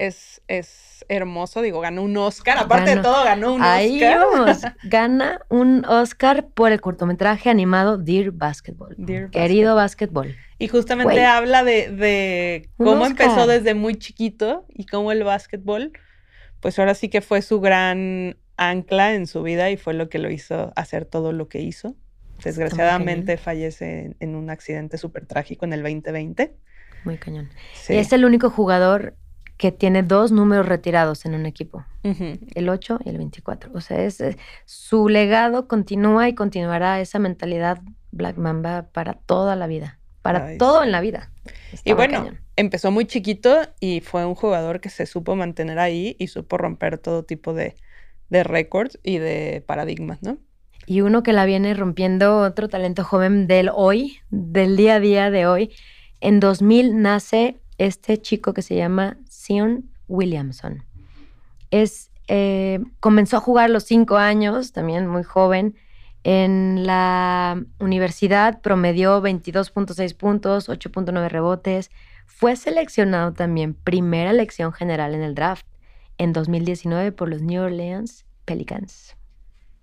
es, 0.00 0.40
es 0.48 1.04
hermoso. 1.08 1.60
Digo, 1.60 1.80
ganó 1.80 2.02
un 2.02 2.16
Oscar. 2.16 2.58
Aparte 2.58 2.96
de 2.96 3.02
todo, 3.02 3.22
ganó 3.22 3.54
un 3.54 3.62
Ahí 3.62 4.02
Oscar. 4.02 4.18
Vamos. 4.18 4.58
Gana 4.84 5.40
un 5.48 5.84
Oscar 5.84 6.48
por 6.48 6.72
el 6.72 6.80
cortometraje 6.80 7.50
animado 7.50 7.98
Dear 7.98 8.30
Basketball. 8.30 8.94
Dear 8.96 9.30
Querido 9.30 9.74
Basketball. 9.74 10.34
Y 10.58 10.68
justamente 10.68 11.12
Güey. 11.12 11.24
habla 11.24 11.64
de, 11.64 11.90
de 11.90 12.68
cómo 12.78 13.04
empezó 13.04 13.46
desde 13.46 13.74
muy 13.74 13.96
chiquito 13.96 14.64
y 14.68 14.86
cómo 14.86 15.12
el 15.12 15.22
básquetbol, 15.22 15.92
pues 16.60 16.78
ahora 16.78 16.94
sí 16.94 17.08
que 17.08 17.20
fue 17.20 17.42
su 17.42 17.60
gran 17.60 18.36
ancla 18.60 19.14
en 19.14 19.26
su 19.26 19.42
vida 19.42 19.70
y 19.70 19.76
fue 19.78 19.94
lo 19.94 20.08
que 20.08 20.18
lo 20.18 20.30
hizo 20.30 20.72
hacer 20.76 21.06
todo 21.06 21.32
lo 21.32 21.48
que 21.48 21.60
hizo. 21.60 21.96
Desgraciadamente 22.44 23.36
fallece 23.38 24.04
en, 24.04 24.16
en 24.20 24.34
un 24.36 24.50
accidente 24.50 24.98
súper 24.98 25.26
trágico 25.26 25.64
en 25.64 25.72
el 25.72 25.82
2020. 25.82 26.54
Muy 27.04 27.16
cañón. 27.16 27.48
Sí. 27.74 27.96
Es 27.96 28.12
el 28.12 28.24
único 28.24 28.50
jugador 28.50 29.14
que 29.56 29.72
tiene 29.72 30.02
dos 30.02 30.30
números 30.30 30.66
retirados 30.66 31.26
en 31.26 31.34
un 31.34 31.44
equipo, 31.44 31.84
el 32.02 32.68
8 32.70 33.00
y 33.04 33.08
el 33.10 33.18
24. 33.18 33.70
O 33.74 33.82
sea, 33.82 34.02
es, 34.02 34.22
su 34.64 35.10
legado 35.10 35.68
continúa 35.68 36.30
y 36.30 36.34
continuará 36.34 36.98
esa 37.00 37.18
mentalidad 37.18 37.82
Black 38.10 38.38
Mamba 38.38 38.88
para 38.92 39.14
toda 39.14 39.56
la 39.56 39.66
vida, 39.66 39.98
para 40.22 40.46
Ay, 40.46 40.56
todo 40.56 40.80
sí. 40.80 40.86
en 40.86 40.92
la 40.92 41.02
vida. 41.02 41.30
Y 41.84 41.92
bueno, 41.92 42.20
cañón. 42.20 42.40
empezó 42.56 42.90
muy 42.90 43.04
chiquito 43.04 43.58
y 43.80 44.00
fue 44.00 44.24
un 44.24 44.34
jugador 44.34 44.80
que 44.80 44.88
se 44.88 45.04
supo 45.04 45.36
mantener 45.36 45.78
ahí 45.78 46.16
y 46.18 46.28
supo 46.28 46.56
romper 46.56 46.96
todo 46.96 47.24
tipo 47.24 47.52
de, 47.52 47.76
de 48.30 48.44
récords 48.44 48.98
y 49.02 49.18
de 49.18 49.62
paradigmas, 49.66 50.22
¿no? 50.22 50.38
Y 50.86 51.02
uno 51.02 51.22
que 51.22 51.32
la 51.32 51.44
viene 51.44 51.74
rompiendo, 51.74 52.38
otro 52.38 52.68
talento 52.68 53.04
joven 53.04 53.46
del 53.46 53.70
hoy, 53.72 54.18
del 54.30 54.76
día 54.76 54.96
a 54.96 55.00
día 55.00 55.30
de 55.30 55.46
hoy. 55.46 55.70
En 56.20 56.40
2000 56.40 57.00
nace 57.00 57.60
este 57.78 58.20
chico 58.20 58.54
que 58.54 58.62
se 58.62 58.76
llama 58.76 59.18
Sion 59.28 59.90
Williamson. 60.08 60.84
Es, 61.70 62.10
eh, 62.28 62.80
comenzó 62.98 63.36
a 63.36 63.40
jugar 63.40 63.66
a 63.66 63.72
los 63.72 63.84
cinco 63.84 64.16
años, 64.16 64.72
también 64.72 65.06
muy 65.06 65.22
joven. 65.22 65.76
En 66.24 66.86
la 66.86 67.62
universidad 67.78 68.60
promedió 68.60 69.22
22.6 69.22 70.14
puntos, 70.16 70.68
8.9 70.68 71.28
rebotes. 71.28 71.90
Fue 72.26 72.56
seleccionado 72.56 73.32
también 73.32 73.74
primera 73.74 74.30
elección 74.30 74.72
general 74.72 75.14
en 75.14 75.22
el 75.22 75.34
draft 75.34 75.64
en 76.20 76.34
2019 76.34 77.12
por 77.12 77.30
los 77.30 77.40
New 77.40 77.62
Orleans 77.62 78.26
Pelicans. 78.44 79.16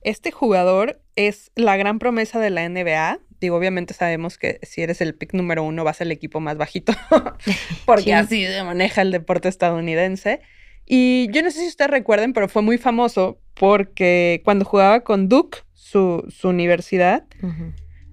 Este 0.01 0.32
jugador 0.32 1.01
es 1.15 1.51
la 1.56 1.75
gran 1.77 1.98
promesa 1.98 2.39
de 2.39 2.51
la 2.51 2.70
NBA. 2.70 3.20
Digo, 3.41 3.58
obviamente 3.58 3.96
sabemos 3.96 4.38
que 4.38 4.60
si 4.62 4.82
eres 4.84 5.01
el 5.01 5.15
pick 5.15 5.34
número 5.34 5.63
uno 5.63 5.84
vas 5.84 6.00
al 6.00 6.12
equipo 6.12 6.39
más 6.39 6.58
bajito, 6.58 6.94
porque 7.86 8.03
Sí. 8.03 8.12
así 8.12 8.46
se 8.46 8.63
maneja 8.63 9.01
el 9.01 9.12
deporte 9.12 9.50
estadounidense. 9.50 10.39
Y 10.86 11.27
yo 11.32 11.41
no 11.41 11.50
sé 11.51 11.62
si 11.62 11.67
ustedes 11.67 11.89
recuerden, 11.91 12.34
pero 12.34 12.48
fue 12.48 12.62
muy 12.62 12.77
famoso 12.77 13.39
porque 13.56 14.41
cuando 14.46 14.63
jugaba 14.63 15.01
con 15.01 15.27
Duke, 15.29 15.60
su, 15.74 16.24
su 16.29 16.50
universidad, 16.50 17.25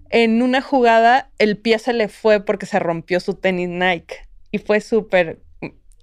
en 0.08 0.40
una 0.42 0.62
jugada 0.62 1.30
el 1.38 1.58
pie 1.58 1.78
se 1.78 1.92
le 1.92 2.08
fue 2.08 2.40
porque 2.40 2.64
se 2.66 2.78
rompió 2.78 3.20
su 3.20 3.34
tenis 3.34 3.68
Nike. 3.68 4.26
Y 4.50 4.58
fue 4.58 4.80
súper 4.80 5.40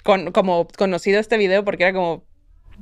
con- 0.04 0.32
como 0.32 0.68
conocido 0.68 1.20
este 1.20 1.38
video 1.38 1.64
porque 1.64 1.84
era 1.84 1.94
como, 1.94 2.24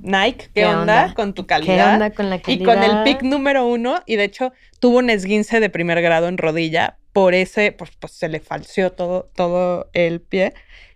Nike, 0.02 0.46
¿qué, 0.46 0.62
¿Qué 0.62 0.66
onda? 0.66 1.04
onda? 1.04 1.14
con 1.14 1.34
tu 1.34 1.44
¿Qué 1.44 1.48
calidad? 1.48 1.94
onda 1.94 2.12
con 2.12 2.30
la 2.30 2.42
Y 2.48 2.64
con 2.64 2.82
el 2.84 3.04
pick 3.04 3.22
número 3.24 3.66
uno, 3.66 4.02
y 4.06 4.16
de 4.16 4.24
hecho 4.24 4.54
tuvo 4.80 5.00
un 5.00 5.10
esguince 5.10 5.60
de 5.60 5.70
primer 5.70 6.02
grado 6.02 6.28
en 6.28 6.38
rodilla, 6.38 6.98
por 7.12 7.34
ese, 7.34 7.72
pues, 7.72 7.92
pues 8.00 8.14
se 8.14 8.30
le 8.30 8.40
falseó 8.40 8.92
todo, 8.92 9.30
todo 9.36 9.90
el 9.94 10.22
pie. 10.22 10.54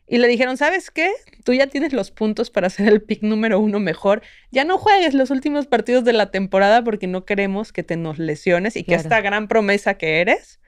Y 0.08 0.18
le 0.20 0.28
dijeron, 0.28 0.58
¿sabes 0.58 0.92
qué? 0.92 1.12
Tú 1.44 1.54
ya 1.54 1.68
tienes 1.68 1.92
los 1.92 2.12
puntos 2.12 2.50
para 2.52 2.70
ser 2.70 2.88
el 2.88 3.02
pick 3.02 3.24
número 3.24 3.60
uno 3.60 3.80
mejor. 3.80 4.22
Ya 4.52 4.64
no 4.64 4.78
juegues 4.78 5.14
los 5.14 5.32
últimos 5.32 5.66
partidos 5.66 6.04
de 6.04 6.14
la 6.14 6.30
temporada 6.30 6.84
porque 6.84 7.08
no 7.08 7.26
queremos 7.26 7.72
que 7.74 7.84
te 7.84 7.96
nos 7.98 8.20
lesiones 8.20 8.76
y 8.76 8.84
que 8.84 8.96
esta 8.96 9.22
gran 9.22 9.48
promesa 9.48 9.96
que 9.96 10.22
eres, 10.22 10.60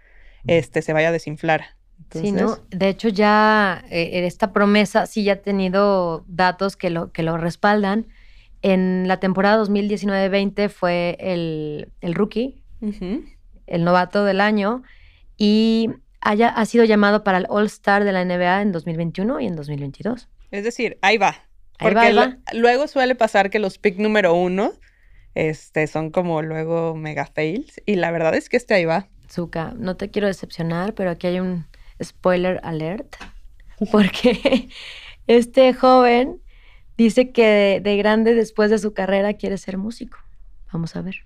este, 0.47 0.81
se 0.81 0.93
vaya 0.93 1.09
a 1.09 1.11
desinflar. 1.11 1.74
Sí, 2.11 2.31
¿no? 2.31 2.57
De 2.71 2.87
hecho, 2.89 3.09
ya 3.09 3.83
eh, 3.89 4.25
esta 4.25 4.53
promesa 4.53 5.05
sí 5.05 5.23
ya 5.23 5.33
ha 5.33 5.35
tenido 5.37 6.23
datos 6.27 6.77
que 6.77 6.89
lo, 6.89 7.11
que 7.11 7.23
lo 7.23 7.37
respaldan. 7.37 8.07
En 8.61 9.07
la 9.07 9.19
temporada 9.19 9.57
2019-20 9.63 10.69
fue 10.69 11.17
el, 11.19 11.91
el 12.01 12.13
rookie, 12.15 12.63
el 13.67 13.83
novato 13.83 14.23
del 14.23 14.41
año, 14.41 14.83
y 15.37 15.89
haya, 16.21 16.49
ha 16.49 16.65
sido 16.65 16.83
llamado 16.85 17.23
para 17.23 17.37
el 17.39 17.45
All-Star 17.49 18.03
de 18.03 18.11
la 18.11 18.23
NBA 18.23 18.61
en 18.61 18.71
2021 18.71 19.39
y 19.41 19.47
en 19.47 19.55
2022. 19.55 20.29
Es 20.51 20.63
decir, 20.63 20.97
ahí 21.01 21.17
va. 21.17 21.29
Ahí 21.77 21.87
Porque 21.89 21.95
va, 21.95 22.01
ahí 22.03 22.13
lo- 22.13 22.21
va. 22.21 22.37
luego 22.53 22.87
suele 22.87 23.15
pasar 23.15 23.49
que 23.49 23.59
los 23.59 23.77
pick 23.77 23.97
número 23.99 24.33
uno 24.33 24.71
este, 25.33 25.87
son 25.87 26.09
como 26.11 26.41
luego 26.41 26.95
mega 26.95 27.25
fails. 27.25 27.81
Y 27.85 27.95
la 27.95 28.11
verdad 28.11 28.33
es 28.35 28.47
que 28.49 28.57
este 28.57 28.73
ahí 28.73 28.85
va. 28.85 29.09
Zuka, 29.29 29.73
no 29.77 29.97
te 29.97 30.09
quiero 30.09 30.27
decepcionar, 30.27 30.93
pero 30.93 31.09
aquí 31.11 31.27
hay 31.27 31.39
un 31.41 31.65
spoiler 32.03 32.59
alert, 32.63 33.15
porque 33.91 34.69
este 35.27 35.73
joven 35.73 36.41
dice 36.97 37.31
que 37.31 37.45
de, 37.45 37.79
de 37.81 37.97
grande 37.97 38.33
después 38.33 38.69
de 38.69 38.79
su 38.79 38.93
carrera 38.93 39.33
quiere 39.33 39.57
ser 39.57 39.77
músico. 39.77 40.17
Vamos 40.71 40.95
a 40.95 41.01
ver, 41.01 41.25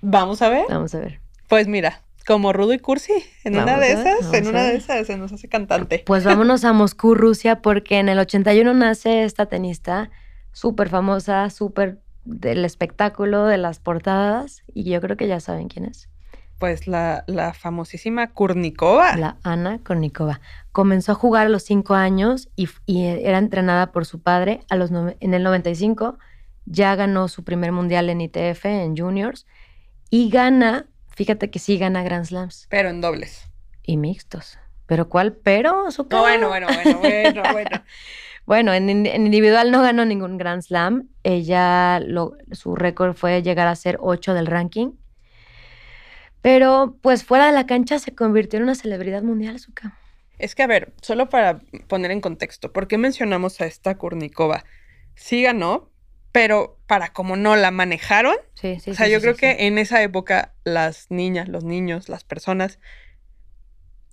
Vamos 0.00 0.42
a 0.42 0.48
ver. 0.48 0.64
vamos 0.68 0.94
a 0.94 1.00
ver. 1.00 1.20
Pues 1.48 1.68
mira, 1.68 2.02
como 2.26 2.52
Rudo 2.52 2.72
y 2.72 2.78
Cursi, 2.78 3.12
en 3.44 3.56
una 3.56 3.78
de 3.78 3.94
ver, 3.94 4.06
esas, 4.06 4.34
en 4.34 4.46
una 4.48 4.64
de 4.64 4.76
esas 4.76 5.06
se 5.06 5.16
nos 5.16 5.32
hace 5.32 5.48
cantante. 5.48 6.02
Pues 6.04 6.24
vámonos 6.24 6.64
a 6.64 6.72
Moscú, 6.72 7.14
Rusia, 7.14 7.62
porque 7.62 7.98
en 7.98 8.08
el 8.08 8.18
81 8.18 8.74
nace 8.74 9.24
esta 9.24 9.46
tenista 9.46 10.10
súper 10.52 10.88
famosa, 10.88 11.50
súper 11.50 12.00
del 12.24 12.64
espectáculo, 12.64 13.44
de 13.46 13.58
las 13.58 13.78
portadas, 13.78 14.64
y 14.74 14.84
yo 14.90 15.00
creo 15.00 15.16
que 15.16 15.28
ya 15.28 15.38
saben 15.40 15.68
quién 15.68 15.84
es. 15.84 16.08
Pues 16.58 16.86
la, 16.86 17.24
la 17.26 17.52
famosísima 17.52 18.28
Kurnikova. 18.32 19.16
La 19.16 19.36
Ana 19.42 19.78
Kornikova. 19.84 20.40
Comenzó 20.72 21.12
a 21.12 21.14
jugar 21.14 21.46
a 21.46 21.50
los 21.50 21.64
5 21.64 21.94
años 21.94 22.48
y, 22.56 22.68
y 22.86 23.04
era 23.04 23.38
entrenada 23.38 23.92
por 23.92 24.06
su 24.06 24.22
padre. 24.22 24.60
A 24.70 24.76
los 24.76 24.90
en 25.20 25.34
el 25.34 25.42
95 25.42 26.18
ya 26.64 26.94
ganó 26.96 27.28
su 27.28 27.44
primer 27.44 27.72
mundial 27.72 28.08
en 28.08 28.20
ITF, 28.22 28.64
en 28.64 28.96
juniors, 28.96 29.46
y 30.10 30.30
gana, 30.30 30.86
fíjate 31.14 31.50
que 31.50 31.58
sí 31.58 31.78
gana 31.78 32.02
Grand 32.02 32.24
Slams 32.24 32.66
Pero 32.70 32.88
en 32.88 33.00
dobles. 33.00 33.48
y 33.82 33.96
mixtos. 33.98 34.58
¿Pero 34.86 35.08
cuál? 35.08 35.32
Pero, 35.34 35.90
su 35.90 36.06
No, 36.10 36.20
bueno, 36.20 36.48
bueno, 36.48 36.68
bueno, 36.68 36.98
bueno, 37.00 37.42
bueno. 37.52 37.70
Bueno, 38.46 38.72
en 38.72 38.88
individual 39.06 39.72
no 39.72 39.82
ganó 39.82 40.04
ningún 40.04 40.38
Grand 40.38 40.62
Slam. 40.62 41.08
Ella, 41.24 41.98
lo- 42.00 42.34
su 42.52 42.76
récord 42.76 43.14
fue 43.14 43.42
llegar 43.42 43.66
a 43.66 43.74
ser 43.74 43.98
8 44.00 44.32
del 44.34 44.46
ranking. 44.46 44.92
Pero, 46.46 46.96
pues 47.02 47.24
fuera 47.24 47.46
de 47.46 47.52
la 47.52 47.66
cancha 47.66 47.98
se 47.98 48.14
convirtió 48.14 48.58
en 48.58 48.62
una 48.62 48.76
celebridad 48.76 49.20
mundial, 49.20 49.58
Zuka. 49.58 49.98
Es 50.38 50.54
que, 50.54 50.62
a 50.62 50.68
ver, 50.68 50.92
solo 51.02 51.28
para 51.28 51.58
poner 51.88 52.12
en 52.12 52.20
contexto, 52.20 52.72
¿por 52.72 52.86
qué 52.86 52.98
mencionamos 52.98 53.60
a 53.60 53.66
esta 53.66 53.98
Kurnikova? 53.98 54.64
Sí 55.16 55.42
ganó, 55.42 55.90
pero 56.30 56.78
para 56.86 57.08
como 57.08 57.34
no 57.34 57.56
la 57.56 57.72
manejaron, 57.72 58.36
Sí, 58.54 58.78
sí, 58.78 58.92
o 58.92 58.94
sea, 58.94 59.06
sí, 59.06 59.12
yo 59.12 59.20
creo 59.20 59.34
que 59.34 59.66
en 59.66 59.76
esa 59.76 60.00
época 60.04 60.54
las 60.62 61.10
niñas, 61.10 61.48
los 61.48 61.64
niños, 61.64 62.08
las 62.08 62.22
personas 62.22 62.78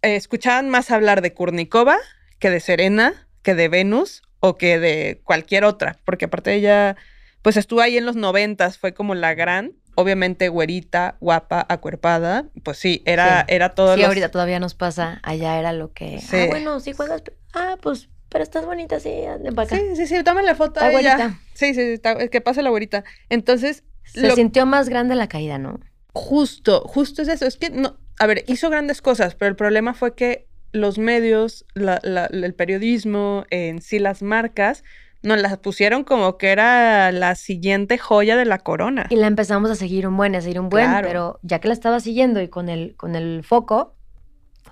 eh, 0.01 0.15
escuchaban 0.15 0.71
más 0.71 0.89
hablar 0.89 1.21
de 1.21 1.35
Kurnikova 1.35 1.99
que 2.39 2.49
de 2.49 2.61
Serena, 2.61 3.27
que 3.43 3.53
de 3.53 3.67
Venus 3.67 4.23
o 4.39 4.57
que 4.57 4.79
de 4.79 5.21
cualquier 5.23 5.65
otra, 5.65 5.99
porque 6.03 6.25
aparte 6.25 6.55
ella, 6.55 6.95
pues 7.43 7.57
estuvo 7.57 7.81
ahí 7.81 7.95
en 7.95 8.07
los 8.07 8.15
noventas, 8.15 8.79
fue 8.79 8.95
como 8.95 9.13
la 9.13 9.35
gran, 9.35 9.73
obviamente 9.95 10.49
güerita, 10.49 11.17
guapa, 11.19 11.65
acuerpada, 11.69 12.45
pues 12.63 12.77
sí, 12.77 13.01
era, 13.05 13.41
Sí. 13.41 13.55
era 13.55 13.69
todo 13.75 13.93
Sí, 13.95 13.99
los- 14.01 14.07
ahorita 14.09 14.29
todavía 14.31 14.59
nos 14.59 14.73
pasa. 14.75 15.19
Allá 15.23 15.59
era 15.59 15.73
lo 15.73 15.93
que. 15.93 16.19
Sí. 16.19 16.37
Ah, 16.37 16.45
bueno, 16.49 16.79
sí 16.79 16.93
juegas. 16.93 17.23
Ah, 17.53 17.77
pues, 17.81 18.09
pero 18.29 18.43
estás 18.43 18.65
bonita, 18.65 18.99
sí, 18.99 19.25
hazle 19.25 19.51
para 19.51 19.65
acá. 19.67 19.75
Sí, 19.77 19.95
sí, 19.95 20.07
sí, 20.07 20.23
tómale 20.23 20.55
foto 20.55 20.79
Está 20.79 20.85
a 20.85 20.99
ella. 20.99 21.15
güerita. 21.17 21.39
Sí, 21.53 21.73
sí, 21.73 21.95
sí, 21.97 22.29
que 22.29 22.41
pase 22.41 22.61
la 22.63 22.69
güerita. 22.71 23.03
Entonces, 23.29 23.83
Se 24.05 24.27
lo- 24.27 24.35
sintió 24.35 24.65
más 24.65 24.89
grande 24.89 25.15
la 25.15 25.27
caída, 25.27 25.57
¿no? 25.57 25.79
justo, 26.15 26.81
justo 26.81 27.21
es 27.23 27.27
eso. 27.27 27.45
Es 27.45 27.57
que, 27.57 27.69
no, 27.71 27.97
a 28.19 28.27
ver, 28.27 28.43
hizo 28.47 28.69
grandes 28.69 29.01
cosas, 29.01 29.33
pero 29.35 29.49
el 29.49 29.55
problema 29.55 29.93
fue 29.95 30.13
que 30.15 30.47
los 30.71 30.97
medios, 30.99 31.65
la- 31.73 31.99
la- 32.03 32.25
el 32.27 32.53
periodismo, 32.53 33.45
en 33.49 33.81
sí 33.81 33.97
las 33.99 34.21
marcas, 34.21 34.83
nos 35.23 35.39
las 35.41 35.57
pusieron 35.57 36.03
como 36.03 36.37
que 36.37 36.51
era 36.51 37.11
la 37.11 37.35
siguiente 37.35 37.97
joya 37.97 38.35
de 38.35 38.45
la 38.45 38.59
corona. 38.59 39.07
Y 39.09 39.15
la 39.15 39.27
empezamos 39.27 39.71
a 39.71 39.75
seguir 39.75 40.07
un 40.07 40.15
buen, 40.17 40.35
a 40.35 40.41
seguir 40.41 40.59
un 40.59 40.69
buen, 40.69 40.85
Claro. 40.85 41.07
pero 41.07 41.39
ya 41.41 41.59
que 41.59 41.67
la 41.69 41.73
estaba 41.73 41.99
siguiendo 41.99 42.41
y 42.41 42.49
con 42.49 42.69
el, 42.69 42.95
con 42.95 43.15
el 43.15 43.43
foco, 43.43 43.95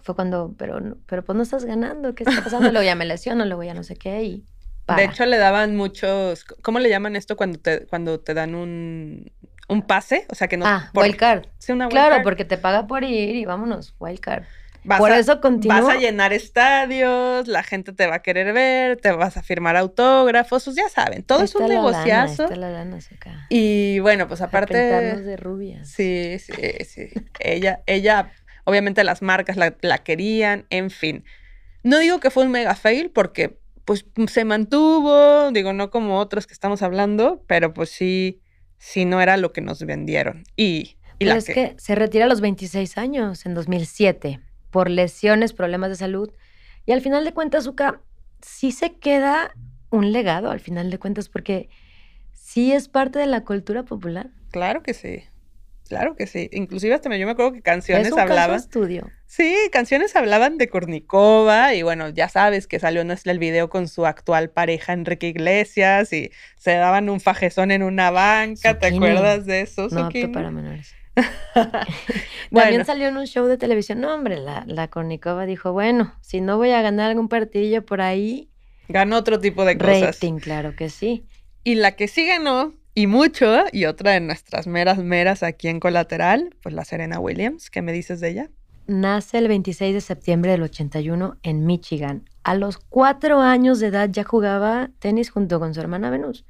fue 0.04 0.16
cuando, 0.16 0.54
pero, 0.58 0.98
pero 1.06 1.24
pues 1.24 1.36
no 1.36 1.44
estás 1.44 1.66
ganando, 1.66 2.16
¿qué 2.16 2.24
está 2.24 2.44
pasando? 2.44 2.72
luego 2.72 2.86
ya 2.86 2.96
me 2.96 3.06
lesiono, 3.06 3.46
luego 3.46 3.64
ya 3.64 3.74
no 3.74 3.84
sé 3.84 3.96
qué 3.96 4.24
y 4.24 4.46
De 4.98 5.06
hecho, 5.06 5.26
le 5.26 5.38
daban 5.38 5.76
muchos, 5.76 6.44
¿cómo 6.62 6.80
le 6.80 6.90
llaman 6.90 7.16
esto 7.16 7.36
cuando 7.38 7.60
te, 7.60 7.86
cuando 7.88 8.20
te 8.20 8.34
dan 8.34 8.56
un, 8.56 9.32
un 9.70 9.82
pase? 9.84 10.26
O 10.30 10.36
sea, 10.36 10.48
que 10.48 10.58
no... 10.58 10.66
Ah, 10.68 10.92
wildcard. 10.94 11.46
Sí, 11.60 11.72
una 11.72 11.88
Claro, 11.88 12.24
porque 12.24 12.44
te 12.46 12.58
paga 12.58 12.88
por 12.88 13.04
ir 13.04 13.36
y 13.36 13.46
vámonos, 13.46 13.96
wildcard. 14.00 14.44
Por 14.84 15.12
eso 15.12 15.40
Vas 15.66 15.88
a 15.88 15.98
llenar 15.98 16.34
estadios, 16.34 17.48
la 17.48 17.62
gente 17.62 17.94
te 17.94 18.08
va 18.08 18.16
a 18.16 18.22
querer 18.24 18.52
ver, 18.52 18.98
te 18.98 19.12
vas 19.12 19.38
a 19.38 19.44
firmar 19.44 19.76
autógrafos, 19.78 20.66
pues 20.66 20.76
ya 20.76 20.90
saben, 20.90 21.22
todo 21.22 21.44
es 21.44 21.54
un 21.54 21.68
negociazo. 21.68 22.48
y 23.50 24.00
bueno, 24.00 24.28
pues 24.28 24.42
aparte. 24.42 24.76
de 24.76 25.38
rubias. 25.38 25.88
Sí, 25.88 26.38
sí, 26.40 26.54
sí. 26.86 27.10
ella, 27.40 27.84
ella, 27.86 28.32
obviamente 28.64 29.04
las 29.04 29.22
marcas 29.22 29.56
la, 29.56 29.76
la, 29.82 30.00
querían, 30.00 30.66
en 30.70 30.90
fin. 30.90 31.26
No 31.84 32.00
digo 32.00 32.20
que 32.20 32.32
fue 32.32 32.44
un 32.44 32.52
mega 32.52 32.76
fail 32.76 33.12
porque 33.12 33.60
pues 33.86 34.06
se 34.28 34.46
mantuvo, 34.46 35.52
digo, 35.52 35.74
no 35.74 35.92
como 35.92 36.18
otros 36.18 36.48
que 36.48 36.54
estamos 36.54 36.82
hablando, 36.82 37.44
pero 37.48 37.74
pues 37.74 37.90
sí, 37.90 38.42
sí 38.80 39.06
no 39.06 39.22
era 39.22 39.38
lo 39.38 39.54
que 39.54 39.62
nos 39.62 39.84
vendieron. 39.84 40.44
Y, 40.56 40.98
y 41.20 41.30
es 41.30 41.46
que 41.46 41.76
se 41.78 41.94
retira 41.94 42.26
a 42.26 42.28
los 42.28 42.42
26 42.42 42.98
años, 42.98 43.46
en 43.46 43.54
2007 43.54 44.40
por 44.72 44.90
lesiones, 44.90 45.54
problemas 45.54 45.90
de 45.90 45.96
salud. 45.98 46.32
Y 46.86 46.94
al 46.94 47.02
final 47.02 47.24
de 47.24 47.34
cuentas, 47.34 47.66
Zuka, 47.66 48.02
sí 48.42 48.72
se 48.72 48.96
queda 48.96 49.54
un 49.92 50.12
legado, 50.12 50.50
al 50.50 50.60
final 50.60 50.90
de 50.90 50.98
cuentas, 50.98 51.30
porque 51.30 51.70
sí 52.34 52.72
es 52.72 52.88
parte 52.88 53.20
de 53.20 53.28
la 53.28 53.44
cultura 53.44 53.84
popular. 53.84 54.30
Claro 54.50 54.82
que 54.82 54.94
sí. 54.94 55.24
Claro 55.88 56.16
que 56.16 56.26
sí. 56.26 56.50
Inclusive 56.54 56.96
hasta 56.96 57.14
yo 57.18 57.26
me 57.26 57.34
acuerdo 57.34 57.52
que 57.52 57.62
canciones 57.62 58.08
es 58.08 58.14
un 58.14 58.20
hablaban. 58.20 58.56
Caso 58.56 58.64
estudio. 58.64 59.12
Sí, 59.26 59.54
canciones 59.74 60.16
hablaban 60.16 60.58
de 60.58 60.70
Kornikova 60.70 61.74
y 61.74 61.84
bueno, 61.84 62.08
ya 62.08 62.30
sabes 62.30 62.66
que 62.66 62.80
salió 62.80 63.02
el 63.02 63.40
video 63.40 63.70
con 63.70 63.90
su 63.90 64.06
actual 64.06 64.50
pareja 64.50 64.94
Enrique 64.94 65.28
Iglesias 65.28 66.14
y 66.14 66.32
se 66.58 66.76
daban 66.76 67.10
un 67.10 67.20
fajezón 67.20 67.72
en 67.72 67.84
una 67.84 68.10
banca, 68.10 68.80
¿te 68.80 68.88
acuerdas 68.88 69.46
de 69.46 69.62
eso? 69.62 69.90
No, 69.90 70.10
para 70.32 70.50
menores. 70.50 70.96
También 72.52 72.86
salió 72.86 73.08
en 73.08 73.18
un 73.18 73.26
show 73.26 73.46
de 73.48 73.58
televisión. 73.58 74.02
No, 74.02 74.14
hombre, 74.14 74.38
la, 74.38 74.64
la 74.68 74.88
Kornikova 74.90 75.46
dijo, 75.46 75.74
bueno, 75.74 76.16
si 76.22 76.42
no 76.42 76.58
voy 76.58 76.72
a 76.72 76.82
ganar 76.82 77.10
algún 77.10 77.30
partidillo 77.30 77.86
por 77.86 78.02
ahí. 78.02 78.50
Ganó 78.88 79.18
otro 79.18 79.40
tipo 79.40 79.66
de 79.66 79.78
cosas. 79.78 80.02
Rating, 80.02 80.40
claro 80.40 80.76
que 80.76 80.90
sí. 80.90 81.26
Y 81.64 81.76
la 81.76 81.96
que 81.96 82.08
sí 82.08 82.26
ganó, 82.26 82.74
y 82.94 83.08
mucho, 83.08 83.66
y 83.72 83.86
otra 83.86 84.12
de 84.12 84.20
nuestras 84.20 84.68
meras 84.68 84.98
meras 84.98 85.44
aquí 85.44 85.70
en 85.70 85.80
Colateral, 85.80 86.56
pues 86.62 86.76
la 86.76 86.84
Serena 86.84 87.20
Williams. 87.20 87.70
¿Qué 87.70 87.82
me 87.82 87.94
dices 87.94 88.20
de 88.20 88.30
ella? 88.30 88.50
Nace 88.88 89.38
el 89.38 89.48
26 89.48 89.94
de 89.94 90.02
septiembre 90.02 90.52
del 90.52 90.64
81 90.64 91.38
en 91.44 91.66
Michigan. 91.66 92.28
A 92.44 92.56
los 92.56 92.78
cuatro 92.78 93.40
años 93.40 93.80
de 93.80 93.88
edad 93.88 94.10
ya 94.12 94.24
jugaba 94.24 94.90
tenis 95.00 95.30
junto 95.30 95.60
con 95.60 95.74
su 95.74 95.80
hermana 95.80 96.10
Venus. 96.10 96.46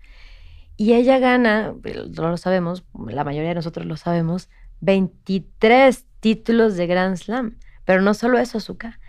Y 0.77 0.93
ella 0.93 1.19
gana, 1.19 1.75
no 1.75 2.29
lo 2.29 2.37
sabemos, 2.37 2.83
la 3.07 3.23
mayoría 3.23 3.49
de 3.49 3.55
nosotros 3.55 3.85
lo 3.85 3.97
sabemos, 3.97 4.49
23 4.81 6.05
títulos 6.19 6.75
de 6.75 6.87
Grand 6.87 7.15
Slam. 7.17 7.57
Pero 7.85 8.01
no 8.01 8.13
solo 8.13 8.37
eso, 8.37 8.59
Zuka. 8.59 8.99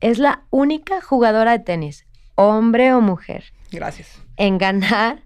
Es 0.00 0.18
la 0.18 0.44
única 0.50 1.00
jugadora 1.00 1.52
de 1.52 1.60
tenis, 1.60 2.06
hombre 2.34 2.92
o 2.94 3.00
mujer. 3.00 3.44
Gracias. 3.70 4.22
En 4.36 4.58
ganar 4.58 5.24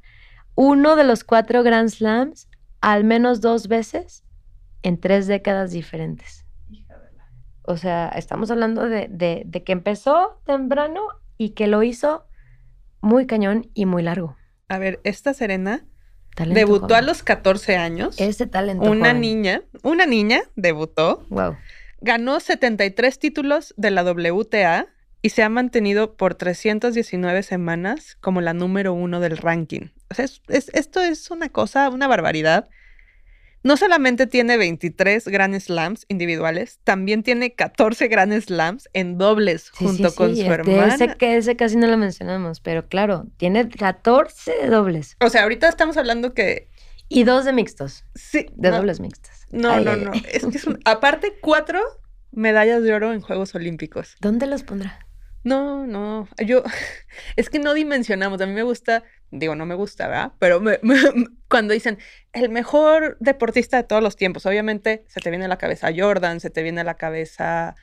uno 0.55 0.97
de 0.97 1.05
los 1.05 1.25
cuatro 1.25 1.63
Grand 1.63 1.89
Slams 1.89 2.49
al 2.81 3.05
menos 3.05 3.41
dos 3.41 3.69
veces 3.69 4.25
en 4.83 4.99
tres 4.99 5.27
décadas 5.27 5.71
diferentes. 5.71 6.45
O 7.63 7.77
sea, 7.77 8.09
estamos 8.11 8.51
hablando 8.51 8.89
de, 8.89 9.09
de 9.09 9.65
que 9.65 9.73
empezó 9.73 10.41
temprano 10.45 11.01
y 11.37 11.51
que 11.51 11.67
lo 11.67 11.83
hizo 11.83 12.27
muy 13.01 13.27
cañón 13.27 13.71
y 13.75 13.87
muy 13.87 14.03
largo. 14.03 14.37
A 14.69 14.79
ver, 14.79 15.01
esta 15.05 15.35
Serena 15.35 15.85
debutó 16.45 16.95
a 16.95 17.03
los 17.03 17.23
14 17.23 17.77
años. 17.77 18.21
Ese 18.21 18.47
talento. 18.47 18.89
Una 18.89 19.13
niña, 19.13 19.63
una 19.83 20.07
niña 20.07 20.43
debutó. 20.55 21.27
Wow. 21.31 21.57
Ganó 22.01 22.41
73 22.41 23.19
títulos 23.19 23.75
de 23.77 23.91
la 23.91 24.05
WTA 24.05 24.87
y 25.23 25.31
se 25.31 25.43
ha 25.43 25.49
mantenido 25.49 26.17
por 26.17 26.35
319 26.35 27.43
semanas 27.43 28.17
como 28.21 28.41
la 28.41 28.53
número 28.53 28.93
uno 28.93 29.21
del 29.21 29.39
ranking. 29.39 29.89
O 30.11 30.15
sea, 30.15 30.27
esto 30.49 31.01
es 31.01 31.31
una 31.31 31.49
cosa, 31.49 31.89
una 31.89 32.07
barbaridad. 32.07 32.69
No 33.67 33.77
solamente 33.77 34.29
tiene 34.29 34.57
23 34.59 35.27
Grand 35.27 35.59
Slams 35.59 36.07
individuales, 36.07 36.79
también 36.85 37.25
tiene 37.25 37.53
14 37.53 38.07
Grand 38.07 38.41
Slams 38.41 38.89
en 38.93 39.19
dobles 39.19 39.71
junto 39.71 40.15
con 40.15 40.37
su 40.37 40.43
hermana. 40.43 40.95
Ese, 40.95 41.17
que 41.17 41.37
ese 41.37 41.57
casi 41.57 41.75
no 41.75 41.89
lo 41.89 41.97
mencionamos, 41.97 42.61
pero 42.61 42.87
claro, 42.87 43.27
tiene 43.39 43.69
14 43.69 44.53
de 44.63 44.69
dobles. 44.69 45.17
O 45.21 45.31
sea, 45.31 45.43
ahorita 45.43 45.69
estamos 45.69 45.97
hablando 45.97 46.33
que... 46.33 46.69
Y 47.09 47.25
dos 47.25 47.45
de 47.45 47.53
mixtos. 47.53 48.05
Sí. 48.15 48.47
De 48.55 48.71
dobles 48.71 49.01
mixtos. 49.01 49.49
No, 49.51 49.81
no, 49.81 49.97
no. 49.97 50.13
Es 50.13 50.47
que 50.47 50.59
es 50.59 50.67
Aparte, 50.85 51.37
cuatro 51.41 51.81
medallas 52.31 52.85
de 52.85 52.95
oro 52.95 53.13
en 53.13 53.21
Juegos 53.21 53.53
Olímpicos. 53.57 54.15
¿Dónde 54.21 54.47
los 54.47 54.63
pondrá? 54.63 55.06
No, 55.47 55.87
no. 55.87 56.29
Yo... 56.45 56.63
Es 57.37 57.49
que 57.49 57.59
no 57.59 57.73
dimensionamos. 57.73 58.41
A 58.43 58.47
mí 58.47 58.53
me 58.53 58.63
gusta 58.63 59.03
digo, 59.31 59.55
no 59.55 59.67
me 59.67 59.75
gusta, 59.75 60.09
¿verdad? 60.09 60.33
Pero 60.39 60.63
cuando 61.49 61.75
dicen 61.75 61.99
el 62.33 62.49
mejor 62.49 63.17
deportista 63.21 63.77
de 63.77 63.83
todos 63.83 64.03
los 64.03 64.17
tiempos, 64.17 64.47
obviamente 64.47 65.05
se 65.09 65.21
te 65.21 65.31
viene 65.31 65.47
a 65.47 65.49
la 65.49 65.59
cabeza 65.59 65.91
Jordan, 65.97 66.41
se 66.41 66.51
te 66.51 66.63
viene 66.63 66.81
a 66.83 66.85
la 66.85 66.95
cabeza, 66.95 67.75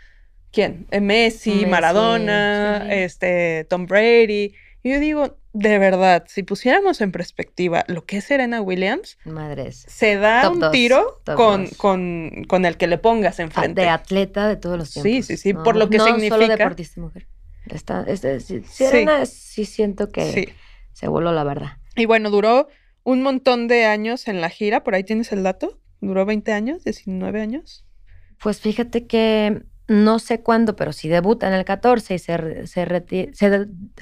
¿quién? 0.51 0.87
Eh, 0.91 1.01
Messi, 1.01 1.65
Maradona, 1.65 2.87
este, 2.93 3.65
Tom 3.69 3.85
Brady. 3.85 4.53
Y 4.85 4.91
yo 4.91 4.99
digo, 4.99 5.37
de 5.53 5.77
verdad, 5.79 6.25
si 6.27 6.43
pusiéramos 6.43 6.99
en 7.01 7.11
perspectiva 7.11 7.85
lo 7.87 8.05
que 8.05 8.17
es 8.17 8.25
Serena 8.25 8.61
Williams, 8.61 9.17
Madres. 9.23 9.85
se 9.87 10.17
da 10.17 10.49
un 10.49 10.71
tiro 10.71 11.21
con, 11.25 11.67
con, 11.77 12.43
con, 12.47 12.65
el 12.65 12.75
que 12.75 12.87
le 12.87 12.97
pongas 12.97 13.39
enfrente. 13.39 13.81
De 13.81 13.89
atleta 13.89 14.47
de 14.47 14.57
todos 14.57 14.77
los 14.77 14.91
tiempos. 14.91 15.11
Sí, 15.11 15.23
sí, 15.23 15.37
sí, 15.37 15.53
por 15.53 15.75
lo 15.75 15.89
que 15.89 15.99
significa. 15.99 16.35
No 16.35 16.41
solo 16.41 16.57
deportista 16.57 17.01
mujer. 17.01 17.27
Está, 17.67 18.05
Serena 18.65 19.25
sí. 19.25 19.65
siento 19.65 20.09
que 20.09 20.53
se 20.91 21.07
voló 21.07 21.31
la 21.31 21.43
verdad. 21.43 21.77
Y 21.95 22.05
bueno, 22.05 22.29
duró 22.29 22.67
un 23.03 23.21
montón 23.21 23.67
de 23.67 23.85
años 23.85 24.27
en 24.27 24.41
la 24.41 24.49
gira, 24.49 24.83
por 24.83 24.95
ahí 24.95 25.03
tienes 25.03 25.31
el 25.31 25.43
dato. 25.43 25.79
¿Duró 26.01 26.25
20 26.25 26.51
años, 26.51 26.83
19 26.83 27.41
años? 27.41 27.85
Pues 28.41 28.59
fíjate 28.59 29.07
que 29.07 29.63
no 29.87 30.19
sé 30.19 30.41
cuándo, 30.41 30.75
pero 30.75 30.91
si 30.91 31.07
debuta 31.07 31.47
en 31.47 31.53
el 31.53 31.65
14 31.65 32.15
y 32.15 32.19
se, 32.19 32.67
se 32.67 32.85
retira, 32.85 33.31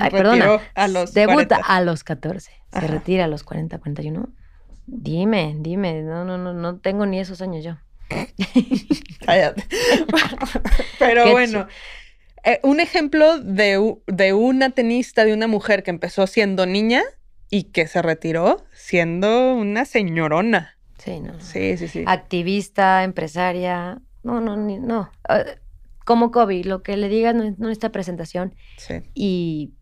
perdona, 0.09 0.59
a 0.73 0.87
los 0.87 1.13
debuta 1.13 1.57
a 1.57 1.81
los 1.81 2.03
14, 2.03 2.51
se 2.71 2.87
retira 2.87 3.25
a 3.25 3.27
los 3.27 3.43
40, 3.43 3.77
41. 3.77 4.29
Dime, 4.87 5.55
dime, 5.59 6.01
no, 6.01 6.25
no, 6.25 6.37
no, 6.37 6.53
no 6.53 6.79
tengo 6.79 7.05
ni 7.05 7.19
esos 7.19 7.41
años 7.41 7.63
yo. 7.63 7.77
Cállate. 9.25 9.63
pero 10.99 11.31
bueno, 11.31 11.67
eh, 12.43 12.59
un 12.63 12.79
ejemplo 12.79 13.39
de, 13.39 13.97
de, 14.07 14.33
una 14.33 14.71
tenista, 14.71 15.25
de 15.25 15.33
una 15.33 15.47
mujer 15.47 15.83
que 15.83 15.91
empezó 15.91 16.27
siendo 16.27 16.65
niña 16.65 17.03
y 17.49 17.63
que 17.65 17.87
se 17.87 18.01
retiró 18.01 18.63
siendo 18.73 19.53
una 19.53 19.85
señorona. 19.85 20.77
Sí, 20.97 21.19
no. 21.19 21.39
Sí, 21.39 21.77
sí, 21.77 21.87
sí. 21.87 22.03
Activista, 22.07 23.03
empresaria. 23.03 24.01
No, 24.23 24.39
no, 24.39 24.55
no. 24.55 25.11
Ah, 25.27 25.43
como 26.05 26.31
Kobe, 26.31 26.63
lo 26.63 26.81
que 26.83 26.97
le 26.97 27.09
diga 27.09 27.33
no, 27.33 27.69
esta 27.69 27.91
presentación. 27.91 28.55
Sí. 28.77 28.95
Y 29.13 29.73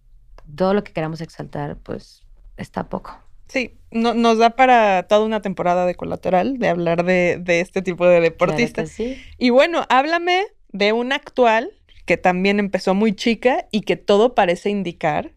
todo 0.56 0.74
lo 0.74 0.84
que 0.84 0.94
queramos 0.94 1.22
exaltar, 1.22 1.78
pues 1.78 2.24
está 2.58 2.90
poco. 2.90 3.18
Sí, 3.48 3.80
no, 3.92 4.14
nos 4.14 4.38
da 4.38 4.52
para 4.52 5.04
toda 5.04 5.26
una 5.26 5.42
temporada 5.42 5.86
de 5.86 5.96
colateral 5.96 6.60
de 6.60 6.70
hablar 6.70 7.04
de, 7.04 7.42
este 7.48 7.82
tipo 7.82 8.06
de 8.08 8.22
deportistas. 8.22 8.90
sí. 8.90 9.22
Y 9.38 9.50
bueno, 9.50 9.86
háblame 9.90 10.46
de 10.72 10.94
un 10.94 11.14
actual 11.14 11.72
que 12.10 12.18
también 12.18 12.58
empezó 12.58 12.96
muy 12.96 13.14
chica 13.14 13.68
y 13.70 13.82
que 13.82 13.96
todo 13.96 14.34
parece 14.34 14.72
indicar 14.72 15.36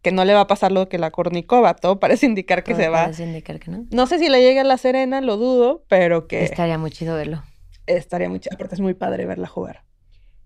que 0.00 0.12
no 0.12 0.24
le 0.24 0.32
va 0.32 0.40
a 0.40 0.46
pasar 0.46 0.72
lo 0.72 0.88
que 0.88 0.96
la 0.96 1.10
Kornikova, 1.10 1.74
todo 1.74 2.00
parece 2.00 2.24
indicar 2.24 2.64
que 2.64 2.74
se 2.74 2.88
va. 2.88 3.10
indicar 3.18 3.60
que 3.60 3.70
no. 3.70 3.84
No 3.90 4.06
sé 4.06 4.18
si 4.18 4.30
le 4.30 4.40
llega 4.40 4.62
a 4.62 4.64
la 4.64 4.78
Serena, 4.78 5.20
lo 5.20 5.36
dudo, 5.36 5.84
pero 5.88 6.26
que... 6.26 6.42
Estaría 6.42 6.78
muy 6.78 6.90
chido 6.90 7.16
verlo. 7.16 7.42
Estaría 7.84 8.30
muy 8.30 8.40
chido, 8.40 8.54
aparte 8.54 8.76
es 8.76 8.80
muy 8.80 8.94
padre 8.94 9.26
verla 9.26 9.46
jugar. 9.46 9.84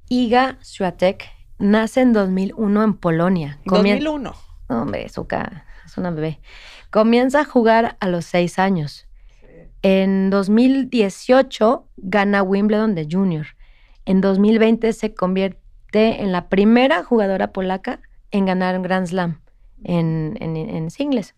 Iga 0.08 0.58
Swiatek 0.60 1.30
nace 1.60 2.00
en 2.00 2.14
2001 2.14 2.82
en 2.82 2.94
Polonia. 2.94 3.60
2001. 3.66 4.34
Hombre, 4.70 5.06
es 5.06 5.16
una 5.96 6.10
bebé. 6.10 6.40
Comienza 6.90 7.42
a 7.42 7.44
jugar 7.44 7.96
a 8.00 8.08
los 8.08 8.24
seis 8.24 8.58
años. 8.58 9.06
En 9.82 10.30
2018 10.30 11.86
gana 11.96 12.42
Wimbledon 12.42 12.96
de 12.96 13.06
Junior. 13.08 13.46
En 14.04 14.20
2020 14.20 14.92
se 14.94 15.14
convierte 15.14 15.59
en 15.92 16.32
la 16.32 16.48
primera 16.48 17.04
jugadora 17.04 17.52
polaca 17.52 18.00
en 18.30 18.46
ganar 18.46 18.76
un 18.76 18.82
Grand 18.82 19.06
Slam 19.06 19.40
en, 19.84 20.36
en, 20.40 20.90
singles. 20.90 21.34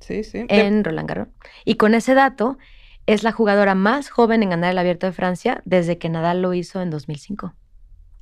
Sí, 0.00 0.24
sí. 0.24 0.44
En 0.48 0.84
Roland 0.84 1.08
Garros. 1.08 1.28
Y 1.64 1.76
con 1.76 1.94
ese 1.94 2.14
dato, 2.14 2.58
es 3.06 3.22
la 3.22 3.32
jugadora 3.32 3.74
más 3.74 4.10
joven 4.10 4.42
en 4.42 4.50
ganar 4.50 4.72
el 4.72 4.78
Abierto 4.78 5.06
de 5.06 5.12
Francia 5.12 5.62
desde 5.64 5.98
que 5.98 6.08
Nadal 6.08 6.42
lo 6.42 6.52
hizo 6.54 6.82
en 6.82 6.90
2005. 6.90 7.54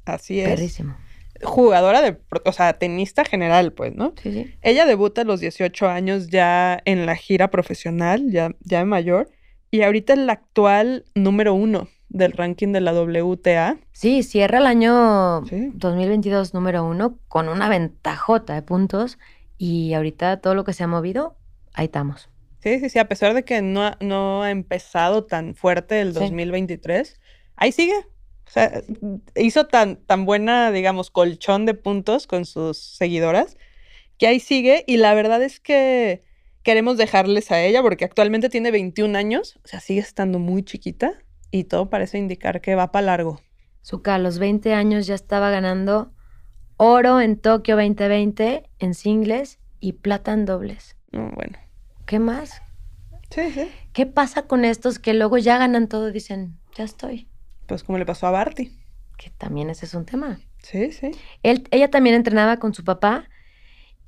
Así 0.04 0.40
es. 0.40 0.48
Perrísimo. 0.48 0.96
Jugadora 1.42 2.00
de, 2.00 2.18
o 2.44 2.52
sea, 2.52 2.74
tenista 2.74 3.24
general, 3.24 3.72
pues, 3.72 3.94
¿no? 3.94 4.14
Sí, 4.22 4.32
sí. 4.32 4.54
Ella 4.62 4.86
debuta 4.86 5.22
a 5.22 5.24
los 5.24 5.40
18 5.40 5.88
años 5.88 6.28
ya 6.28 6.80
en 6.84 7.06
la 7.06 7.16
gira 7.16 7.50
profesional, 7.50 8.30
ya, 8.30 8.54
ya 8.60 8.84
mayor, 8.84 9.30
y 9.70 9.82
ahorita 9.82 10.12
es 10.12 10.20
la 10.20 10.34
actual 10.34 11.04
número 11.14 11.54
uno 11.54 11.88
del 12.14 12.32
ranking 12.32 12.68
de 12.72 12.80
la 12.80 12.92
WTA. 12.94 13.76
Sí, 13.92 14.22
cierra 14.22 14.58
el 14.58 14.66
año 14.66 15.44
Sí. 15.46 15.70
2022 15.74 16.54
número 16.54 16.84
uno 16.84 17.18
con 17.28 17.48
una 17.48 17.68
ventajota 17.68 18.54
de 18.54 18.62
puntos 18.62 19.18
y 19.58 19.92
ahorita 19.94 20.40
todo 20.40 20.54
lo 20.54 20.64
que 20.64 20.72
se 20.72 20.84
ha 20.84 20.86
movido, 20.86 21.36
ahí 21.74 21.86
estamos. 21.86 22.30
Sí, 22.60 22.78
sí, 22.80 22.88
sí, 22.88 22.98
a 23.00 23.08
pesar 23.08 23.34
de 23.34 23.44
que 23.44 23.60
no 23.62 23.82
ha, 23.82 23.98
no 24.00 24.42
ha 24.42 24.50
empezado 24.52 25.24
tan 25.24 25.54
fuerte 25.56 26.00
el 26.00 26.14
Sí. 26.14 26.20
2023, 26.20 27.20
ahí 27.56 27.72
sigue. 27.72 27.96
O 28.46 28.50
sea, 28.50 28.82
hizo 29.34 29.66
tan, 29.66 29.96
tan 29.96 30.24
buena, 30.24 30.70
digamos, 30.70 31.10
colchón 31.10 31.66
de 31.66 31.74
puntos 31.74 32.26
con 32.28 32.44
sus 32.44 32.78
seguidoras, 32.78 33.56
que 34.18 34.28
ahí 34.28 34.38
sigue. 34.38 34.84
Y 34.86 34.98
la 34.98 35.14
verdad 35.14 35.42
es 35.42 35.58
que 35.60 36.22
queremos 36.62 36.96
dejarles 36.96 37.50
a 37.50 37.60
ella, 37.60 37.82
porque 37.82 38.04
actualmente 38.04 38.48
tiene 38.50 38.70
21 38.70 39.16
años, 39.18 39.58
o 39.64 39.68
sea, 39.68 39.80
sigue 39.80 40.00
estando 40.00 40.38
muy 40.38 40.62
chiquita 40.62 41.12
y 41.54 41.62
todo 41.62 41.88
parece 41.88 42.18
indicar 42.18 42.60
que 42.60 42.74
va 42.74 42.90
para 42.90 43.06
largo. 43.06 43.40
Zuka 43.84 44.16
a 44.16 44.18
los 44.18 44.40
20 44.40 44.74
años 44.74 45.06
ya 45.06 45.14
estaba 45.14 45.50
ganando 45.50 46.12
oro 46.76 47.20
en 47.20 47.38
Tokio 47.38 47.76
2020 47.76 48.68
en 48.80 48.94
singles 48.94 49.60
y 49.78 49.92
plata 49.92 50.32
en 50.32 50.46
dobles. 50.46 50.96
No, 51.12 51.30
bueno, 51.30 51.56
¿Qué 52.06 52.18
más? 52.18 52.60
sí, 53.30 53.52
sí. 53.52 53.70
¿Qué 53.92 54.04
pasa 54.04 54.48
con 54.48 54.64
estos 54.64 54.98
que 54.98 55.14
luego 55.14 55.38
ya 55.38 55.56
ganan 55.58 55.86
todo 55.86 56.08
y 56.08 56.12
dicen, 56.12 56.58
ya 56.74 56.82
estoy? 56.82 57.28
Pues 57.66 57.84
como 57.84 57.98
le 57.98 58.06
pasó 58.06 58.26
a 58.26 58.32
Barty. 58.32 58.72
Que 59.16 59.30
también 59.30 59.70
ese 59.70 59.86
es 59.86 59.94
un 59.94 60.06
tema. 60.06 60.40
Sí, 60.60 60.90
sí. 60.90 61.12
Él, 61.44 61.68
ella 61.70 61.88
también 61.88 62.16
entrenaba 62.16 62.58
con 62.58 62.74
su 62.74 62.82
papá 62.82 63.28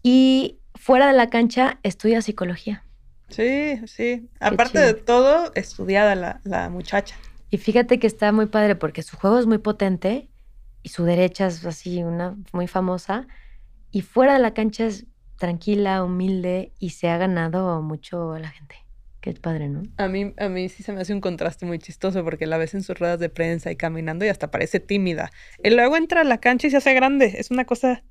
y 0.02 0.58
fuera 0.74 1.06
de 1.06 1.12
la 1.12 1.28
cancha 1.28 1.78
estudia 1.84 2.22
psicología. 2.22 2.84
Sí, 3.28 3.80
sí. 3.86 4.28
Aparte 4.40 4.80
de 4.80 4.94
todo, 4.94 5.52
estudiada 5.54 6.16
la, 6.16 6.40
la 6.42 6.68
muchacha. 6.70 7.14
Y 7.56 7.58
fíjate 7.58 7.98
que 7.98 8.06
está 8.06 8.32
muy 8.32 8.44
padre 8.44 8.76
porque 8.76 9.02
su 9.02 9.16
juego 9.16 9.38
es 9.38 9.46
muy 9.46 9.56
potente 9.56 10.28
y 10.82 10.90
su 10.90 11.04
derecha 11.04 11.46
es 11.46 11.64
así, 11.64 12.02
una 12.02 12.36
muy 12.52 12.66
famosa. 12.66 13.26
Y 13.90 14.02
fuera 14.02 14.34
de 14.34 14.40
la 14.40 14.52
cancha 14.52 14.84
es 14.84 15.06
tranquila, 15.38 16.04
humilde 16.04 16.74
y 16.78 16.90
se 16.90 17.08
ha 17.08 17.16
ganado 17.16 17.80
mucho 17.80 18.34
a 18.34 18.40
la 18.40 18.50
gente. 18.50 18.76
Qué 19.22 19.32
padre, 19.32 19.70
¿no? 19.70 19.84
A 19.96 20.06
mí, 20.06 20.34
a 20.36 20.50
mí 20.50 20.68
sí 20.68 20.82
se 20.82 20.92
me 20.92 21.00
hace 21.00 21.14
un 21.14 21.22
contraste 21.22 21.64
muy 21.64 21.78
chistoso 21.78 22.22
porque 22.24 22.44
la 22.44 22.58
ves 22.58 22.74
en 22.74 22.82
sus 22.82 22.98
ruedas 22.98 23.20
de 23.20 23.30
prensa 23.30 23.70
y 23.70 23.76
caminando 23.76 24.26
y 24.26 24.28
hasta 24.28 24.50
parece 24.50 24.78
tímida. 24.78 25.32
Y 25.64 25.70
luego 25.70 25.96
entra 25.96 26.20
a 26.20 26.24
la 26.24 26.36
cancha 26.36 26.66
y 26.66 26.70
se 26.70 26.76
hace 26.76 26.92
grande. 26.92 27.36
Es 27.38 27.50
una 27.50 27.64
cosa... 27.64 28.04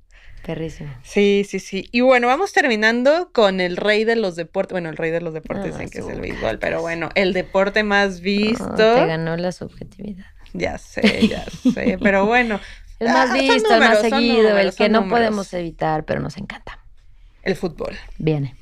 Perrísimo. 0.44 0.92
Sí, 1.02 1.44
sí, 1.48 1.58
sí. 1.58 1.88
Y 1.92 2.02
bueno, 2.02 2.28
vamos 2.28 2.52
terminando 2.52 3.30
con 3.32 3.60
el 3.60 3.76
rey 3.76 4.04
de 4.04 4.16
los 4.16 4.36
deportes. 4.36 4.72
Bueno, 4.72 4.88
el 4.90 4.96
rey 4.96 5.10
de 5.10 5.20
los 5.20 5.34
deportes 5.34 5.74
Ah, 5.74 5.78
dicen 5.78 5.90
que 5.90 5.98
es 5.98 6.06
el 6.08 6.20
béisbol, 6.20 6.58
pero 6.58 6.80
bueno, 6.80 7.08
el 7.14 7.32
deporte 7.32 7.82
más 7.82 8.20
visto. 8.20 8.64
No, 8.64 8.74
te 8.76 9.06
ganó 9.06 9.36
la 9.36 9.50
subjetividad. 9.52 10.26
Ya 10.52 10.78
sé, 10.78 11.26
ya 11.28 11.44
sé. 11.72 11.98
Pero 12.00 12.26
bueno, 12.26 12.60
El 12.98 13.08
más 13.08 13.30
Ah, 13.30 13.34
visto, 13.34 13.74
el 13.74 13.80
más 13.80 13.90
números, 13.90 14.00
seguido, 14.00 14.58
el 14.58 14.74
que 14.74 14.88
no 14.88 15.00
números. 15.00 15.18
podemos 15.18 15.52
evitar, 15.54 16.04
pero 16.04 16.20
nos 16.20 16.36
encanta. 16.38 16.78
el 17.42 17.54
fútbol. 17.56 17.94
Viene. 18.18 18.54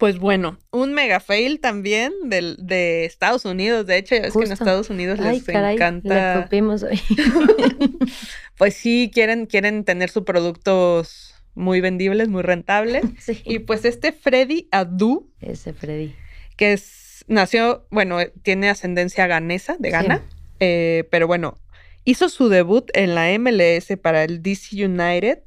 Pues 0.00 0.18
bueno, 0.18 0.58
un 0.72 0.94
mega 0.94 1.20
fail 1.20 1.60
también 1.60 2.10
del, 2.24 2.56
de 2.58 3.04
Estados 3.04 3.44
Unidos. 3.44 3.84
De 3.86 3.98
hecho, 3.98 4.14
ya 4.14 4.22
ves 4.22 4.32
que 4.32 4.44
en. 4.46 4.52
Estados 4.52 4.88
Unidos 4.88 5.20
Ay, 5.22 5.36
les 5.36 5.44
caray, 5.44 5.76
encanta. 5.76 6.48
hoy. 6.50 7.00
Pues 8.56 8.74
sí, 8.74 9.10
quieren, 9.12 9.44
quieren 9.46 9.84
tener 9.84 10.08
sus 10.10 10.24
productos 10.24 11.34
muy 11.54 11.80
vendibles, 11.82 12.28
muy 12.28 12.42
rentables. 12.42 13.04
sí. 13.18 13.42
Y 13.44 13.58
pues 13.60 13.84
este 13.84 14.12
Freddy 14.12 14.68
Adu, 14.70 15.30
Ese 15.40 15.74
Freddy. 15.74 16.14
que 16.56 16.72
es, 16.72 17.24
nació, 17.28 17.86
bueno, 17.90 18.20
eh, 18.20 18.32
tiene 18.42 18.70
ascendencia 18.70 19.26
ganesa, 19.26 19.76
de 19.78 19.90
Sí. 19.90 19.92
Ghana, 19.92 20.22
eh, 20.60 21.04
pero 21.10 21.26
bueno, 21.26 21.58
hizo 22.04 22.30
su 22.30 22.48
debut 22.48 22.90
en 22.94 23.14
la 23.14 23.26
MLS 23.38 23.96
para 24.00 24.24
el 24.24 24.42
DC 24.42 24.82
United 24.82 25.40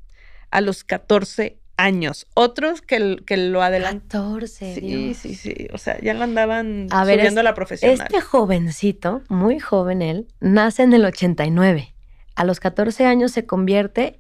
a 0.52 0.62
los 0.62 0.84
14 0.84 1.58
años. 1.84 2.28
Otros 2.34 2.82
que, 2.82 3.18
que 3.26 3.38
lo 3.38 3.62
adelantan. 3.62 4.00
14, 4.08 4.76
Sí, 4.76 4.82
Dios. 4.82 5.18
sí, 5.18 5.36
sí. 5.36 5.68
O 5.74 5.78
sea, 5.78 6.00
ya 6.02 6.14
lo 6.14 6.24
andaban 6.24 6.88
A 6.92 7.06
ver, 7.06 7.20
subiendo 7.20 7.42
a 7.42 7.44
la 7.44 7.54
profesional. 7.54 8.00
Este 8.02 8.22
jovencito, 8.22 9.22
muy 9.30 9.60
joven 9.60 10.02
él, 10.02 10.28
nace 10.40 10.84
en 10.84 10.94
el 10.94 11.06
89. 11.06 11.94
A 12.36 12.46
los 12.46 12.60
14 12.60 13.06
años 13.06 13.32
se 13.32 13.46
convierte 13.46 14.20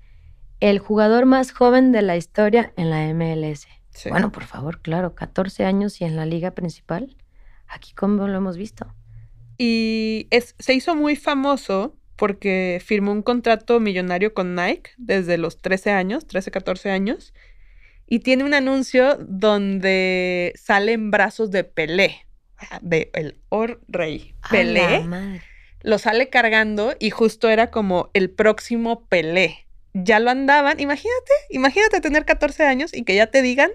el 0.59 0.79
jugador 0.79 1.25
más 1.25 1.51
joven 1.51 1.91
de 1.91 2.01
la 2.01 2.15
historia 2.15 2.73
en 2.77 2.89
la 2.89 3.11
MLS. 3.13 3.67
Sí. 3.89 4.09
Bueno, 4.09 4.31
por 4.31 4.43
favor, 4.45 4.81
claro, 4.81 5.13
14 5.15 5.65
años 5.65 5.99
y 6.01 6.05
en 6.05 6.15
la 6.15 6.25
liga 6.25 6.51
principal. 6.51 7.15
Aquí 7.67 7.93
como 7.93 8.27
lo 8.27 8.37
hemos 8.37 8.57
visto. 8.57 8.93
Y 9.57 10.27
es, 10.31 10.55
se 10.59 10.73
hizo 10.73 10.95
muy 10.95 11.15
famoso 11.15 11.95
porque 12.15 12.81
firmó 12.83 13.11
un 13.11 13.21
contrato 13.23 13.79
millonario 13.79 14.33
con 14.33 14.55
Nike 14.55 14.91
desde 14.97 15.37
los 15.37 15.57
13 15.57 15.91
años, 15.91 16.27
13, 16.27 16.51
14 16.51 16.91
años, 16.91 17.33
y 18.07 18.19
tiene 18.19 18.43
un 18.43 18.53
anuncio 18.53 19.17
donde 19.19 20.53
sale 20.55 20.93
en 20.93 21.11
brazos 21.11 21.51
de 21.51 21.63
Pelé, 21.63 22.25
de 22.81 23.09
el 23.13 23.39
Or 23.49 23.81
Rey. 23.87 24.35
¡A 24.41 24.49
Pelé 24.49 25.03
lo 25.81 25.97
sale 25.97 26.29
cargando 26.29 26.93
y 26.99 27.09
justo 27.09 27.49
era 27.49 27.69
como 27.71 28.09
el 28.13 28.29
próximo 28.29 29.05
Pelé. 29.07 29.67
Ya 29.93 30.19
lo 30.19 30.31
andaban, 30.31 30.79
imagínate, 30.79 31.31
imagínate 31.49 32.01
tener 32.01 32.25
14 32.25 32.63
años 32.65 32.93
y 32.93 33.03
que 33.03 33.15
ya 33.15 33.27
te 33.27 33.41
digan 33.41 33.69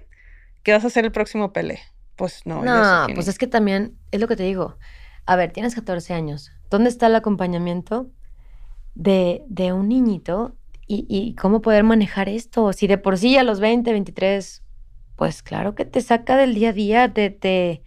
que 0.62 0.72
vas 0.72 0.84
a 0.84 0.90
ser 0.90 1.04
el 1.04 1.12
próximo 1.12 1.52
Pelé. 1.52 1.80
Pues 2.16 2.44
no, 2.46 2.62
No, 2.64 3.06
pues 3.14 3.26
ni- 3.26 3.30
es 3.30 3.38
que 3.38 3.46
también, 3.46 3.96
es 4.10 4.20
lo 4.20 4.26
que 4.26 4.34
te 4.36 4.42
digo. 4.42 4.78
A 5.26 5.36
ver, 5.36 5.52
tienes 5.52 5.74
14 5.74 6.14
años. 6.14 6.50
¿Dónde 6.70 6.88
está 6.90 7.06
el 7.06 7.14
acompañamiento 7.14 8.10
de, 8.94 9.42
de 9.48 9.72
un 9.72 9.88
niñito 9.88 10.56
y, 10.88 11.06
y 11.08 11.34
cómo 11.34 11.60
poder 11.60 11.84
manejar 11.84 12.28
esto? 12.28 12.72
Si 12.72 12.86
de 12.86 12.98
por 12.98 13.18
sí 13.18 13.36
a 13.36 13.44
los 13.44 13.60
20, 13.60 13.92
23, 13.92 14.62
pues 15.16 15.42
claro 15.42 15.74
que 15.74 15.84
te 15.84 16.00
saca 16.00 16.36
del 16.36 16.54
día 16.54 16.70
a 16.70 16.72
día, 16.72 17.12
te, 17.12 17.30
te, 17.30 17.82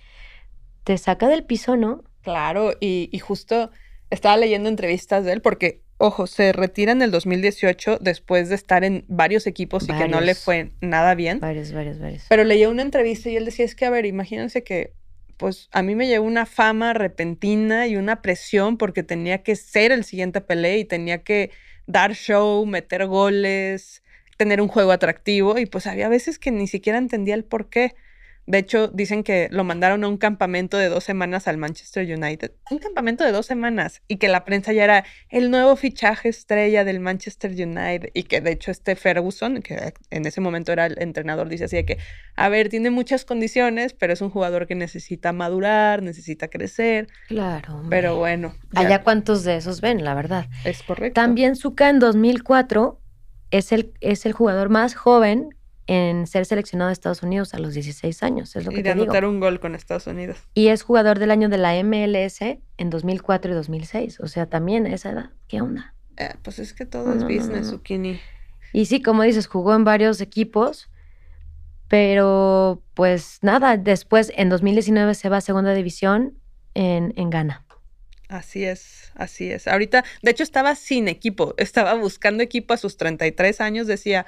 te 0.84 0.98
saca 0.98 1.28
del 1.28 1.44
piso, 1.44 1.76
¿no? 1.76 2.04
Claro, 2.22 2.74
y, 2.80 3.10
y 3.12 3.20
justo 3.20 3.72
estaba 4.12 4.38
leyendo 4.38 4.70
entrevistas 4.70 5.26
de 5.26 5.32
él 5.32 5.42
porque, 5.42 5.82
ojo, 5.98 6.28
se 6.28 6.54
retira 6.54 6.92
en 6.92 7.02
el 7.02 7.10
2018 7.10 7.98
después 8.00 8.50
de 8.50 8.56
estar 8.56 8.84
en 8.84 9.06
varios 9.08 9.48
equipos 9.48 9.86
y 9.86 9.94
que 9.94 10.08
no 10.08 10.22
le 10.22 10.36
fue 10.36 10.72
nada 10.82 11.16
bien. 11.16 11.40
Varios, 11.40 11.72
varios, 11.72 12.00
varios. 12.00 12.26
Pero 12.30 12.44
leía 12.44 12.70
una 12.70 12.84
entrevista 12.84 13.30
y 13.30 13.38
él 13.38 13.46
decía, 13.46 13.66
es 13.66 13.76
que, 13.76 13.86
a 13.86 13.90
ver, 13.90 14.06
imagínense 14.06 14.64
que, 14.64 14.94
pues, 15.38 15.70
a 15.72 15.82
mí 15.82 15.96
me 15.96 16.08
llegó 16.08 16.26
una 16.26 16.46
fama 16.46 16.94
repentina 16.94 17.88
y 17.88 17.96
una 17.96 18.22
presión 18.22 18.78
porque 18.78 19.02
tenía 19.02 19.42
que 19.42 19.56
ser 19.56 19.92
el 19.92 20.04
siguiente 20.04 20.42
Pelé 20.42 20.78
y 20.78 20.86
tenía 20.86 21.24
que 21.24 21.50
dar 21.88 22.14
show, 22.14 22.66
meter 22.66 23.06
goles, 23.06 24.04
tener 24.38 24.62
un 24.62 24.68
juego 24.68 24.92
atractivo 24.92 25.58
y 25.60 25.66
pues 25.66 25.88
había 25.88 26.10
veces 26.10 26.40
que 26.40 26.52
ni 26.52 26.68
siquiera 26.68 26.98
entendía 26.98 27.36
el 27.36 27.44
por 27.44 27.70
qué. 27.70 27.96
De 28.48 28.58
hecho, 28.58 28.88
dicen 28.88 29.24
que 29.24 29.48
lo 29.52 29.64
mandaron 29.64 30.04
a 30.04 30.08
un 30.08 30.18
campamento 30.18 30.78
de 30.78 30.90
dos 30.90 31.04
semanas 31.04 31.48
al 31.48 31.58
Manchester 31.58 32.06
United. 32.06 32.52
Un 32.72 32.80
campamento 32.80 33.24
de 33.24 33.32
dos 33.32 33.46
semanas. 33.46 34.02
Y 34.08 34.18
que 34.18 34.28
la 34.28 34.46
prensa 34.46 34.74
ya 34.74 34.84
era 34.84 35.06
el 35.30 35.52
nuevo 35.52 35.76
fichaje 35.76 36.30
estrella 36.30 36.84
del 36.84 37.00
Manchester 37.00 37.52
United. 37.52 38.10
Y 38.14 38.24
que 38.24 38.42
de 38.42 38.52
hecho 38.52 38.72
este 38.72 38.96
Ferguson, 38.96 39.62
que 39.62 39.94
en 40.10 40.26
ese 40.26 40.42
momento 40.42 40.72
era 40.72 40.88
el 40.88 41.02
entrenador, 41.02 41.50
dice 41.50 41.66
así 41.66 41.76
de 41.76 41.86
que, 41.86 41.98
a 42.36 42.50
ver, 42.50 42.70
tiene 42.70 42.90
muchas 42.90 43.26
condiciones, 43.26 43.94
pero 43.94 44.14
es 44.14 44.22
un 44.22 44.30
jugador 44.30 44.68
que 44.68 44.76
necesita 44.76 45.34
madurar, 45.34 46.02
necesita 46.02 46.48
crecer. 46.48 47.08
Claro. 47.28 47.76
hombre. 47.76 47.90
Pero 47.98 48.16
bueno, 48.18 48.56
ya 48.74 48.82
Allá 48.82 49.04
cuántos 49.04 49.44
de 49.44 49.58
esos 49.58 49.82
ven, 49.82 50.04
la 50.04 50.16
verdad. 50.16 50.48
es 50.66 50.82
correcto. 50.84 51.14
También 51.22 51.56
Zuka 51.56 51.90
en 51.90 52.00
2004 52.00 53.00
es 53.52 53.72
el, 53.72 53.94
es 54.02 54.26
el 54.26 54.34
jugador 54.34 54.70
más 54.70 54.96
joven 54.96 55.50
en 55.92 56.26
ser 56.26 56.46
seleccionado 56.46 56.88
de 56.88 56.94
Estados 56.94 57.22
Unidos 57.22 57.54
a 57.54 57.60
los 57.60 57.74
16 57.74 58.24
años, 58.24 58.56
es 58.56 58.64
lo 58.66 58.72
y 58.72 58.76
que 58.76 58.84
de 58.84 58.90
te 58.92 58.94
digo. 58.94 59.04
anotar 59.04 59.26
un 59.26 59.42
gol 59.42 59.60
con 59.60 59.76
Estados 59.76 60.08
Unidos. 60.08 60.38
Y 60.54 60.68
es 60.70 60.84
jugador 60.84 61.20
del 61.20 61.32
año 61.32 61.50
de 61.50 61.58
la 61.58 61.74
MLS 61.84 62.40
en 62.78 62.90
2004 62.90 63.52
y 63.52 63.56
2006, 63.56 64.22
o 64.22 64.28
sea, 64.28 64.46
también 64.46 64.86
a 64.86 64.94
esa 64.94 65.10
edad, 65.12 65.30
¿qué 65.50 65.60
onda? 65.60 65.94
Eh, 66.16 66.30
pues 66.44 66.60
es 66.60 66.72
que 66.74 66.86
todo 66.86 67.08
No, 67.08 67.14
es 67.14 67.22
no, 67.24 67.28
business, 67.28 67.66
no. 67.66 67.72
Zucchini. 67.72 68.22
Y 68.72 68.86
sí, 68.86 69.02
como 69.02 69.24
dices, 69.24 69.48
jugó 69.48 69.76
en 69.76 69.84
varios 69.84 70.22
equipos, 70.22 70.90
pero 71.90 72.82
pues 72.94 73.40
nada, 73.42 73.76
después 73.76 74.32
en 74.38 74.48
2019 74.48 75.14
se 75.14 75.28
va 75.28 75.38
a 75.38 75.42
segunda 75.42 75.74
división 75.74 76.38
en, 76.74 77.14
en 77.18 77.30
Ghana. 77.30 77.66
Así 78.30 78.64
es, 78.64 79.12
así 79.16 79.52
es. 79.52 79.68
Ahorita, 79.68 80.06
de 80.22 80.32
hecho, 80.32 80.44
estaba 80.44 80.76
sin 80.76 81.10
equipo, 81.10 81.54
estaba 81.58 81.96
buscando 81.96 82.44
equipo 82.44 82.74
a 82.74 82.78
sus 82.78 82.96
33 82.96 83.60
años, 83.60 83.88
decía, 83.88 84.26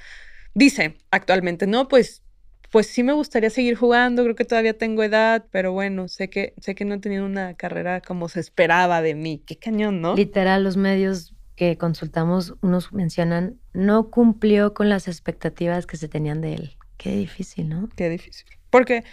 dice 0.54 0.98
actualmente, 1.12 1.68
no, 1.68 1.88
pues, 1.88 2.24
pues 2.72 2.88
sí 2.88 3.04
me 3.04 3.14
gustaría 3.14 3.50
seguir 3.50 3.76
jugando, 3.76 4.24
creo 4.24 4.36
que 4.36 4.46
todavía 4.46 4.78
tengo 4.78 5.04
edad, 5.04 5.46
pero 5.52 5.72
bueno, 5.72 6.08
sé 6.08 6.30
que, 6.30 6.54
sé 6.60 6.76
que 6.76 6.86
no 6.86 6.96
he 6.96 7.00
tenido 7.00 7.26
una 7.26 7.54
carrera 7.54 8.02
como 8.02 8.30
se 8.30 8.40
esperaba 8.40 9.02
de 9.02 9.16
mí. 9.16 9.44
Qué 9.46 9.58
cañón, 9.58 10.02
¿no? 10.02 10.16
Literal, 10.16 10.64
los 10.64 10.78
medios 10.78 11.36
que 11.56 11.78
consultamos, 11.78 12.56
unos 12.62 12.92
mencionan, 12.94 13.60
no 13.74 14.10
cumplió 14.10 14.74
con 14.74 14.90
las 14.90 15.08
expectativas 15.08 15.86
que 15.86 15.98
se 15.98 16.08
tenían 16.08 16.42
de 16.42 16.56
él. 16.56 16.78
Qué 16.98 17.16
difícil, 17.16 17.70
¿no? 17.70 17.90
Qué 17.96 18.10
difícil. 18.10 18.48
Porque 18.70 19.04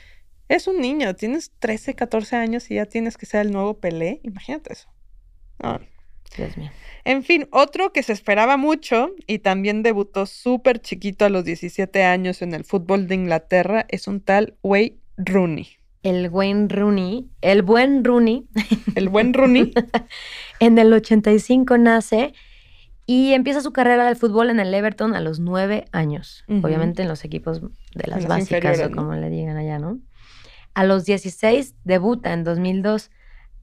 es 0.49 0.67
un 0.67 0.81
niño, 0.81 1.15
tienes 1.15 1.53
13, 1.59 1.95
14 1.95 2.37
años 2.37 2.71
y 2.71 2.77
ya 2.77 2.87
tienes 2.87 3.17
que 3.17 3.27
ser 3.27 3.43
el 3.43 3.53
nuevo 3.53 3.79
Pelé. 3.79 4.21
Imagínate 4.23 4.73
eso. 4.73 4.89
Dios 6.37 6.57
mío. 6.57 6.71
En 7.05 7.23
fin, 7.23 7.49
otro 7.51 7.93
que 7.93 8.03
se 8.03 8.13
esperaba 8.13 8.57
mucho 8.57 9.11
y 9.27 9.39
también 9.39 9.83
debutó 9.83 10.27
súper 10.27 10.81
chiquito 10.81 11.25
a 11.25 11.31
los 11.31 11.45
17 11.45 12.05
años 12.05 12.43
en 12.43 12.55
el 12.55 12.65
fútbol 12.65 13.09
de 13.09 13.15
Inglaterra 13.15 13.87
es 13.89 14.07
un 14.07 14.21
tal 14.21 14.55
Wayne 14.63 14.99
Rooney. 15.17 15.69
El 16.03 16.31
buen 16.31 16.71
Rooney, 16.71 17.29
el 17.43 17.63
buen 17.63 18.05
Rooney. 18.05 18.49
El 18.95 19.09
buen 19.09 19.35
Rooney. 19.35 19.73
en 20.61 20.79
el 20.79 20.93
85 20.93 21.77
nace 21.79 22.33
y 23.05 23.33
empieza 23.33 23.61
su 23.61 23.73
carrera 23.73 24.07
del 24.07 24.17
fútbol 24.17 24.51
en 24.51 24.61
el 24.61 24.73
Everton 24.73 25.15
a 25.15 25.21
los 25.21 25.41
nueve 25.41 25.87
años. 25.93 26.45
Ujú. 26.49 26.67
Obviamente 26.67 27.03
en 27.03 27.09
los 27.09 27.25
equipos 27.25 27.61
de 27.61 28.07
las 28.07 28.23
las 28.23 28.29
básicas 28.29 28.79
o 28.81 28.89
¿no? 28.89 28.97
como 28.97 29.15
le 29.15 29.29
digan 29.31 29.57
allá, 29.57 29.79
¿no? 29.79 29.99
A 30.75 30.85
los 30.85 31.05
16 31.05 31.75
debuta 31.85 32.33
en 32.33 32.45
2002 32.45 33.11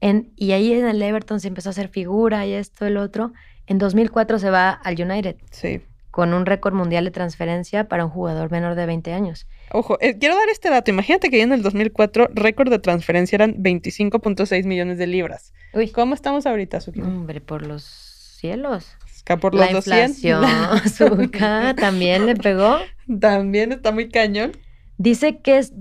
en, 0.00 0.32
y 0.36 0.52
ahí 0.52 0.72
en 0.72 0.86
el 0.86 1.02
Everton 1.02 1.40
se 1.40 1.48
empezó 1.48 1.68
a 1.68 1.72
hacer 1.72 1.88
figura 1.88 2.46
y 2.46 2.52
esto, 2.52 2.86
el 2.86 2.96
otro. 2.96 3.32
En 3.66 3.78
2004 3.78 4.38
se 4.38 4.50
va 4.50 4.70
al 4.70 5.00
United 5.00 5.36
Sí. 5.50 5.82
con 6.10 6.32
un 6.34 6.46
récord 6.46 6.74
mundial 6.74 7.04
de 7.04 7.10
transferencia 7.10 7.88
para 7.88 8.04
un 8.04 8.10
jugador 8.10 8.50
menor 8.50 8.74
de 8.74 8.86
20 8.86 9.12
años. 9.12 9.46
Ojo, 9.72 9.98
eh, 10.00 10.16
quiero 10.18 10.34
dar 10.36 10.48
este 10.50 10.70
dato. 10.70 10.90
Imagínate 10.90 11.28
que 11.30 11.38
ya 11.38 11.44
en 11.44 11.52
el 11.52 11.62
2004 11.62 12.28
récord 12.34 12.70
de 12.70 12.78
transferencia 12.78 13.36
eran 13.36 13.54
25.6 13.62 14.64
millones 14.64 14.98
de 14.98 15.06
libras. 15.06 15.52
Uy, 15.74 15.90
¿Cómo 15.90 16.14
estamos 16.14 16.46
ahorita, 16.46 16.80
Suki? 16.80 17.00
hombre, 17.02 17.40
por 17.40 17.66
los 17.66 17.82
cielos. 17.84 18.96
Acá 19.22 19.36
por 19.36 19.54
La 19.54 19.70
los 19.70 19.84
200. 19.84 20.24
inflación, 20.24 20.88
Zucca, 20.88 21.74
también 21.74 22.24
le 22.24 22.34
pegó. 22.36 22.78
También 23.20 23.72
está 23.72 23.92
muy 23.92 24.08
cañón. 24.08 24.52
Dice 24.96 25.40
que 25.40 25.58
es, 25.58 25.72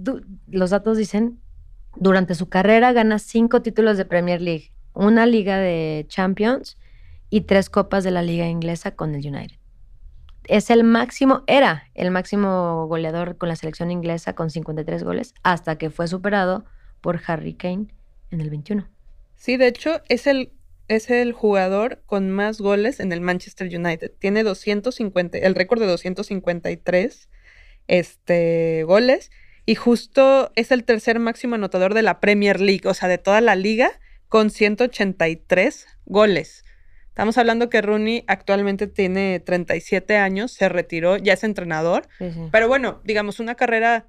los 0.48 0.70
datos 0.72 0.98
dicen, 0.98 1.40
durante 2.00 2.36
su 2.36 2.50
carrera 2.50 2.94
gana 2.94 3.20
cinco 3.20 3.62
títulos 3.62 3.98
de 3.98 4.06
Premier 4.06 4.42
League, 4.42 4.72
una 4.94 5.26
liga 5.26 5.58
de 5.58 6.06
Champions 6.08 6.78
y 7.30 7.42
tres 7.42 7.70
copas 7.70 8.04
de 8.04 8.12
la 8.12 8.22
liga 8.22 8.48
inglesa 8.48 8.96
con 8.96 9.16
el 9.16 9.26
United. 9.26 9.58
Es 10.46 10.70
el 10.70 10.84
máximo, 10.84 11.44
era 11.48 11.90
el 11.94 12.10
máximo 12.12 12.88
goleador 12.88 13.38
con 13.38 13.50
la 13.50 13.56
selección 13.56 13.92
inglesa 13.92 14.34
con 14.34 14.50
53 14.50 15.04
goles, 15.04 15.34
hasta 15.44 15.78
que 15.78 15.90
fue 15.90 16.08
superado 16.08 16.66
por 17.02 17.20
Harry 17.28 17.54
Kane 17.54 17.88
en 18.32 18.42
el 18.42 18.50
21. 18.50 18.88
Sí, 19.36 19.58
de 19.58 19.68
hecho, 19.68 20.02
es 20.08 20.26
el, 20.26 20.54
es 20.88 21.10
el 21.10 21.34
jugador 21.34 22.02
con 22.06 22.32
más 22.32 22.62
goles 22.62 23.00
en 23.00 23.12
el 23.12 23.22
Manchester 23.22 23.68
United. 23.68 24.12
Tiene 24.20 24.44
250, 24.44 25.38
el 25.38 25.54
récord 25.54 25.82
de 25.82 25.88
253 25.88 27.30
este, 27.88 28.84
goles. 28.84 29.32
Y 29.68 29.76
justo 29.76 30.52
es 30.56 30.72
el 30.72 30.84
tercer 30.86 31.20
máximo 31.20 31.54
anotador 31.56 31.94
de 31.94 32.02
la 32.02 32.20
Premier 32.20 32.60
League, 32.60 32.88
o 32.88 32.94
sea, 32.96 33.08
de 33.10 33.18
toda 33.20 33.42
la 33.42 33.54
liga, 33.56 33.92
con 34.30 34.50
183 34.50 35.86
goles. 36.06 36.64
Estamos 37.10 37.38
hablando 37.38 37.70
que 37.70 37.82
Rooney 37.82 38.24
actualmente 38.28 38.88
tiene 38.88 39.40
37 39.40 40.18
años, 40.18 40.52
se 40.54 40.70
retiró, 40.70 41.18
ya 41.18 41.34
es 41.34 41.44
entrenador. 41.44 42.08
Sí, 42.18 42.32
sí. 42.32 42.40
Pero 42.52 42.68
bueno, 42.68 43.02
digamos, 43.04 43.40
una 43.40 43.56
carrera 43.56 44.08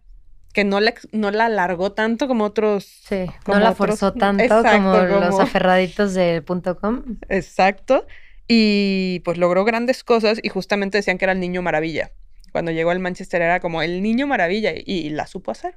que 0.52 0.62
no 0.64 0.78
la, 0.80 0.94
no 1.12 1.30
la 1.30 1.46
alargó 1.46 1.92
tanto 1.92 2.28
como 2.28 2.44
otros. 2.44 2.84
Sí, 2.84 3.24
no 3.46 3.58
la 3.58 3.70
otros- 3.70 3.76
forzó 3.76 4.12
tanto 4.12 4.44
Exacto, 4.44 4.68
como, 5.08 5.20
los 5.20 5.40
aferraditos 5.40 6.16
punto 6.44 6.78
.com. 6.78 7.02
Exacto. 7.28 8.06
Y 8.46 9.20
pues 9.24 9.38
logró 9.38 9.64
grandes 9.64 10.04
cosas 10.04 10.38
y 10.42 10.48
justamente 10.50 10.98
decían 10.98 11.18
que 11.18 11.24
era 11.24 11.32
el 11.32 11.40
niño 11.40 11.62
maravilla. 11.62 12.12
Cuando 12.52 12.70
llegó 12.70 12.90
al 12.90 12.98
Manchester 12.98 13.42
era 13.42 13.61
como 13.61 13.82
el 13.82 14.02
niño 14.02 14.26
maravilla 14.26 14.72
y, 14.74 15.11
la 15.11 15.26
supo 15.26 15.50
hacer. 15.50 15.74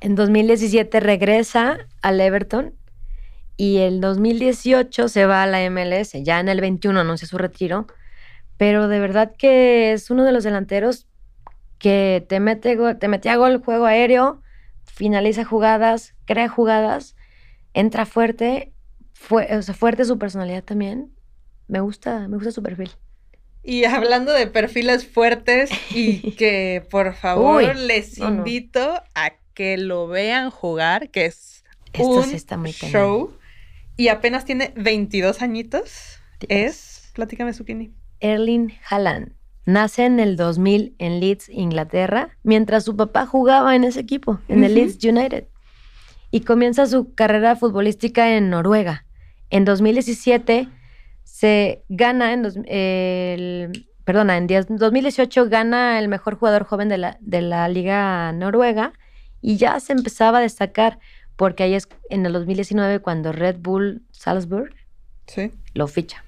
En 0.00 0.14
2017 0.14 1.00
regresa 1.00 1.78
al 2.02 2.20
Everton 2.20 2.74
y 3.56 3.78
el 3.78 4.00
2018 4.00 5.08
se 5.08 5.26
va 5.26 5.42
a 5.42 5.46
la 5.46 5.68
MLS. 5.70 6.12
Ya 6.22 6.40
en 6.40 6.48
el 6.48 6.60
21 6.60 7.00
anuncia 7.00 7.26
su 7.26 7.38
retiro. 7.38 7.86
Pero 8.56 8.88
de 8.88 9.00
verdad 9.00 9.32
que 9.36 9.92
es 9.92 10.10
uno 10.10 10.24
de 10.24 10.32
los 10.32 10.44
delanteros 10.44 11.06
que 11.78 12.24
te, 12.28 12.40
mete 12.40 12.76
te 12.94 13.08
metía 13.08 13.36
gol 13.36 13.62
juego 13.62 13.86
aéreo, 13.86 14.42
finaliza 14.84 15.44
jugadas, 15.44 16.14
crea 16.24 16.48
jugadas, 16.48 17.16
entra 17.74 18.06
fuerte, 18.06 18.72
fue, 19.12 19.54
o 19.54 19.62
sea, 19.62 19.74
fuerte 19.74 20.04
su 20.04 20.18
personalidad 20.18 20.64
también. 20.64 21.12
Me 21.68 21.80
gusta, 21.80 22.28
me 22.28 22.36
gusta 22.36 22.52
su 22.52 22.62
perfil. 22.62 22.90
Y 23.68 23.84
hablando 23.84 24.32
de 24.32 24.46
perfiles 24.46 25.06
fuertes 25.08 25.70
y 25.90 26.30
que 26.38 26.86
por 26.88 27.14
favor 27.14 27.64
Uy, 27.64 27.74
les 27.86 28.16
no, 28.18 28.30
no. 28.30 28.36
invito 28.38 29.02
a 29.16 29.32
que 29.54 29.76
lo 29.76 30.06
vean 30.06 30.50
jugar, 30.50 31.10
que 31.10 31.26
es 31.26 31.64
Esto 31.92 32.08
un 32.08 32.22
sí 32.24 32.36
está 32.36 32.56
muy 32.56 32.72
cañón. 32.72 32.92
show. 32.92 33.38
Y 33.96 34.08
apenas 34.08 34.44
tiene 34.44 34.72
22 34.76 35.42
añitos. 35.42 36.18
Dios. 36.38 36.48
Es, 36.48 37.10
platícame, 37.14 37.52
Zucchini. 37.52 37.92
Erling 38.20 38.72
Haaland. 38.88 39.32
Nace 39.64 40.04
en 40.04 40.20
el 40.20 40.36
2000 40.36 40.94
en 40.98 41.18
Leeds, 41.18 41.48
Inglaterra, 41.48 42.38
mientras 42.44 42.84
su 42.84 42.94
papá 42.94 43.26
jugaba 43.26 43.74
en 43.74 43.82
ese 43.82 43.98
equipo, 43.98 44.38
en 44.46 44.62
el. 44.62 44.74
Leeds 44.74 45.02
United. 45.02 45.48
Y 46.30 46.42
comienza 46.42 46.86
su 46.86 47.14
carrera 47.14 47.56
futbolística 47.56 48.36
en 48.36 48.48
Noruega. 48.50 49.06
En 49.50 49.64
2017 49.64 50.68
se 51.26 51.82
gana, 51.88 52.32
en 52.32 52.42
dos- 52.44 52.56
el, 52.66 53.86
perdona, 54.04 54.36
en 54.36 54.46
10 54.46 54.66
2018 54.70 55.48
gana 55.50 55.98
el 55.98 56.06
mejor 56.08 56.36
jugador 56.38 56.62
joven 56.64 56.88
de 56.88 56.98
la, 56.98 57.18
de 57.20 57.42
la 57.42 57.68
liga 57.68 58.32
noruega 58.32 58.92
y 59.42 59.56
ya 59.56 59.78
se 59.80 59.92
empezaba 59.92 60.38
a 60.38 60.40
destacar 60.40 60.98
porque 61.34 61.64
ahí 61.64 61.74
es 61.74 61.88
en 62.08 62.24
el 62.24 62.32
2019 62.32 63.00
cuando 63.00 63.32
Red 63.32 63.56
Bull 63.58 64.02
Salzburg 64.12 64.72
Sí. 65.26 65.50
lo 65.74 65.88
ficha. 65.88 66.24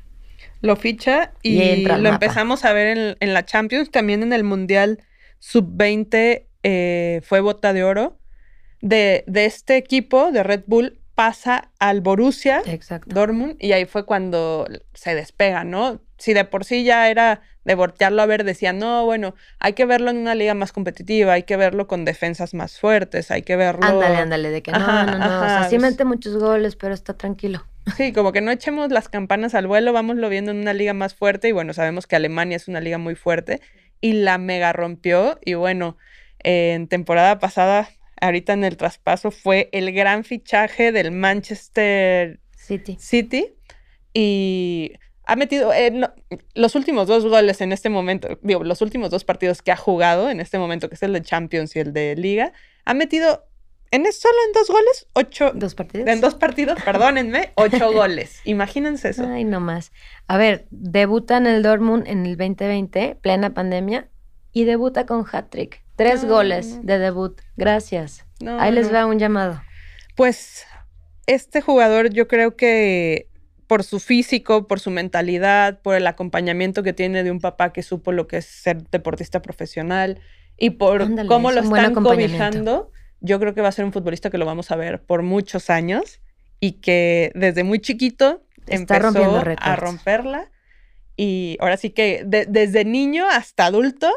Lo 0.61 0.75
ficha 0.75 1.33
y, 1.43 1.85
lo 1.85 1.97
mapa. 1.99 2.09
empezamos 2.11 2.65
a 2.65 2.73
ver 2.73 2.99
en, 2.99 3.17
en 3.21 3.33
la 3.33 3.45
Champions, 3.47 3.91
también 3.93 4.25
en 4.25 4.33
el 4.33 4.43
Mundial 4.43 4.99
Sub-20 5.39 6.47
eh, 6.65 7.21
fue 7.23 7.41
bota 7.41 7.73
de 7.73 7.85
oro. 7.85 8.19
De, 8.81 9.25
de 9.27 9.45
este 9.45 9.77
equipo, 9.77 10.31
de 10.33 10.43
Red 10.45 10.63
Bull, 10.67 10.98
pasa 11.19 11.73
al 11.81 12.01
Borussia 12.01 12.63
Exacto. 12.65 13.13
Dortmund 13.13 13.57
y 13.59 13.73
ahí 13.73 13.87
fue 13.87 14.07
cuando 14.07 14.69
se 14.95 15.17
despega, 15.17 15.65
¿no? 15.65 16.01
Si 16.17 16.33
de 16.33 16.45
por 16.45 16.65
sí 16.65 16.85
ya 16.85 17.11
era 17.11 17.41
de 17.65 17.75
voltearlo 17.75 18.23
a 18.23 18.27
ver, 18.27 18.45
decían, 18.45 18.79
no, 18.79 19.05
bueno, 19.05 19.35
hay 19.59 19.73
que 19.73 19.85
verlo 19.85 20.13
en 20.13 20.19
una 20.19 20.37
liga 20.37 20.55
más 20.55 20.71
competitiva, 20.71 21.33
hay 21.33 21.43
que 21.43 21.57
verlo 21.57 21.89
con 21.89 22.05
defensas 22.05 22.55
más 22.55 22.79
fuertes, 22.79 23.33
hay 23.33 23.43
que 23.43 23.57
verlo... 23.57 23.85
Ándale, 23.85 24.15
ándale, 24.19 24.51
de 24.51 24.63
que 24.63 24.71
no, 24.71 24.77
Ajá, 24.79 25.07
no, 25.07 25.19
no. 25.19 25.25
o 25.25 25.45
sea, 25.45 25.65
sí 25.69 25.77
pues- 25.77 25.91
mete 25.91 26.05
muchos 26.05 26.37
goles, 26.37 26.77
pero 26.77 26.95
está 26.95 27.15
tranquilo. 27.15 27.67
Sí, 27.97 28.13
como 28.13 28.31
que 28.31 28.41
no 28.41 28.53
echemos 28.53 28.93
las 28.93 29.09
campanas 29.09 29.57
al 29.57 29.67
vuelo, 29.67 29.93
vámoslo 29.93 30.29
viendo 30.29 30.53
en 30.53 30.59
una 30.59 30.73
liga 30.73 30.95
más 30.95 31.17
fuerte 31.17 31.49
y 31.49 31.53
bueno, 31.53 31.73
sabemos 31.73 32.07
que 32.07 32.15
Alemania 32.15 32.57
es 32.57 32.69
una 32.69 32.81
liga 32.81 32.99
muy 32.99 33.17
fuerte 33.17 33.61
y 34.01 34.13
la 34.13 34.39
mega 34.39 34.73
rompió 34.73 35.41
y 35.45 35.55
bueno, 35.55 35.97
eh, 36.45 36.75
en 36.75 36.87
temporada 36.87 37.41
pasada, 37.41 37.89
ahorita 38.21 38.53
en 38.53 38.65
el 38.65 38.77
traspaso, 38.77 39.31
fue 39.31 39.69
el 39.73 39.93
gran 39.93 40.25
fichaje 40.25 40.93
del 40.93 41.13
Manchester 41.13 42.41
City. 42.57 42.97
City 42.99 43.55
y 44.15 44.93
ha 45.25 45.37
metido 45.37 45.73
eh, 45.73 45.91
no, 45.91 46.11
los 46.55 46.75
últimos 46.75 47.07
dos 47.07 47.27
goles 47.27 47.61
en 47.61 47.73
este 47.73 47.91
momento, 47.91 48.39
digo, 48.43 48.65
los 48.65 48.81
últimos 48.81 49.11
dos 49.11 49.25
partidos 49.25 49.63
que 49.63 49.73
ha 49.73 49.77
jugado 49.77 50.31
en 50.31 50.41
este 50.41 50.59
momento, 50.59 50.89
que 50.89 50.95
es 50.95 51.03
el 51.03 51.13
de 51.13 51.23
Champions 51.23 51.77
y 51.77 51.81
el 51.81 51.93
de 51.93 52.17
Liga, 52.17 52.53
ha 52.85 52.95
metido 52.95 53.45
en 53.91 54.11
solo 54.13 54.35
en 54.47 54.53
dos 54.53 54.69
goles, 54.69 55.07
ocho, 55.15 55.53
Dos 55.55 55.75
partidos. 55.75 56.09
en 56.09 56.21
dos 56.21 56.35
partidos, 56.35 56.81
perdónenme, 56.83 57.53
ocho 57.57 57.93
goles. 57.93 58.41
Imagínense 58.45 59.11
eso. 59.11 59.27
Ay, 59.27 59.45
no 59.45 59.61
más. 59.61 59.93
A 60.27 60.37
ver, 60.37 60.67
debuta 60.71 61.37
en 61.39 61.47
el 61.47 61.63
Dortmund 61.63 62.07
en 62.07 62.27
el 62.27 62.37
2020, 62.37 63.17
plena 63.21 63.55
pandemia, 63.55 64.09
y 64.53 64.65
debuta 64.65 65.07
con 65.07 65.25
hat-trick. 65.31 65.83
Tres 65.99 66.23
No. 66.25 66.31
goles 66.31 66.87
de 66.87 66.99
debut. 66.99 67.39
Gracias. 67.57 68.25
No, 68.41 68.59
Ahí 68.59 68.73
les 68.73 68.91
va 68.95 69.05
un 69.05 69.19
llamado. 69.19 69.61
Pues 70.17 70.65
este 71.27 71.61
jugador 71.61 72.09
yo 72.11 72.27
creo 72.29 72.57
que 72.57 73.29
por 73.67 73.85
su 73.85 74.01
físico, 74.01 74.67
por 74.67 74.81
su 74.81 74.91
mentalidad, 74.91 75.81
por 75.83 75.95
el 75.97 76.07
acompañamiento 76.07 76.83
que 76.83 76.95
tiene 76.95 77.23
de 77.25 77.31
un 77.31 77.41
papá 77.41 77.73
que 77.73 77.83
supo 77.83 78.13
lo 78.13 78.27
que 78.27 78.39
es 78.39 78.47
ser 78.47 78.83
deportista 78.91 79.43
profesional 79.43 80.21
y 80.57 80.71
por 80.71 81.03
Ándale, 81.03 81.29
cómo 81.29 81.53
lo 81.53 81.61
están 81.61 81.93
cobijando, 81.95 82.91
yo 83.21 83.39
creo 83.39 83.53
que 83.55 83.61
va 83.61 83.69
a 83.69 83.73
ser 83.73 83.85
un 83.85 83.93
futbolista 83.93 84.31
que 84.31 84.39
lo 84.39 84.47
vamos 84.47 84.71
a 84.71 84.77
ver 84.77 85.03
por 85.03 85.23
muchos 85.23 85.69
años 85.69 86.21
y 86.61 86.73
que 86.81 87.31
desde 87.35 87.63
muy 87.65 87.81
chiquito 87.81 88.43
Está 88.67 88.97
empezó 88.97 89.43
a 89.59 89.77
romperla 89.77 90.51
y 91.17 91.57
ahora 91.61 91.77
sí 91.77 91.91
que 91.91 92.23
de- 92.25 92.47
desde 92.47 92.85
niño 92.85 93.27
hasta 93.31 93.67
adulto 93.67 94.09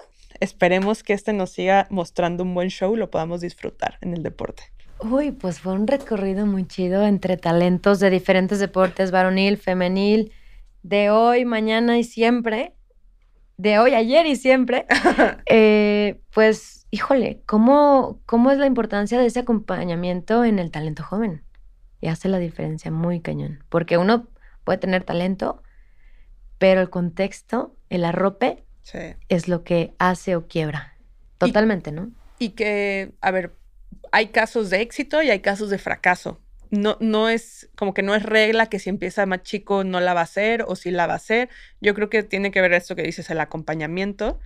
esperemos 0.41 1.03
que 1.03 1.13
este 1.13 1.31
nos 1.31 1.51
siga 1.51 1.87
mostrando 1.89 2.43
un 2.43 2.53
buen 2.53 2.69
show 2.69 2.93
y 2.95 2.97
lo 2.97 3.09
podamos 3.09 3.39
disfrutar 3.39 3.97
en 4.01 4.13
el 4.13 4.23
deporte. 4.23 4.63
Uy, 4.99 5.31
pues 5.31 5.59
fue 5.59 5.73
un 5.73 5.87
recorrido 5.87 6.45
muy 6.45 6.67
chido 6.67 7.03
entre 7.07 7.37
talentos 7.37 7.99
de 7.99 8.09
diferentes 8.09 8.59
deportes, 8.59 9.11
varonil, 9.11 9.57
femenil, 9.57 10.33
de 10.83 11.09
hoy, 11.09 11.45
mañana 11.45 11.97
y 11.97 12.03
siempre, 12.03 12.75
de 13.57 13.79
hoy, 13.79 13.93
ayer 13.93 14.25
y 14.25 14.35
siempre, 14.35 14.85
eh, 15.45 16.19
pues, 16.33 16.87
híjole, 16.91 17.41
¿cómo, 17.45 18.19
¿cómo 18.25 18.51
es 18.51 18.57
la 18.57 18.65
importancia 18.65 19.19
de 19.19 19.27
ese 19.27 19.39
acompañamiento 19.39 20.43
en 20.43 20.59
el 20.59 20.71
talento 20.71 21.03
joven? 21.03 21.43
Y 21.99 22.07
hace 22.07 22.29
la 22.29 22.39
diferencia 22.39 22.89
muy 22.89 23.21
cañón, 23.21 23.63
porque 23.69 23.97
uno 23.97 24.27
puede 24.63 24.79
tener 24.79 25.03
talento, 25.03 25.61
pero 26.57 26.81
el 26.81 26.89
contexto, 26.89 27.75
el 27.89 28.05
arrope, 28.05 28.63
es 29.29 29.47
lo 29.47 29.63
que 29.63 29.93
hace 29.99 30.36
o 30.36 30.47
quiebra. 30.47 30.97
Totalmente, 31.38 31.91
¿no? 31.91 32.11
Y 32.39 32.49
que, 32.49 33.13
a 33.21 33.32
ver, 33.32 33.53
hay 34.11 34.27
casos 34.27 34.69
de 34.69 34.82
éxito 34.82 35.21
y 35.21 35.29
hay 35.29 35.39
casos 35.39 35.69
de 35.69 35.77
fracaso. 35.77 36.39
No, 36.69 36.97
no 37.01 37.27
es 37.27 37.69
como 37.75 37.93
que 37.93 38.01
no 38.01 38.15
es 38.15 38.23
regla 38.23 38.67
que 38.67 38.79
si 38.79 38.89
empieza 38.89 39.25
más 39.25 39.43
chico 39.43 39.84
no 39.84 39.99
la 39.99 40.13
va 40.13 40.21
a 40.21 40.23
hacer 40.23 40.63
o 40.67 40.75
si 40.75 40.89
la 40.89 41.05
va 41.05 41.13
a 41.13 41.17
hacer. 41.17 41.49
Yo 41.82 41.93
creo 41.93 42.09
que 42.09 42.23
tiene 42.23 42.51
que 42.51 42.61
ver 42.61 42.73
esto 42.73 42.95
que 42.95 43.03
dices, 43.03 43.29
el 43.29 43.39
acompañamiento 43.39 44.39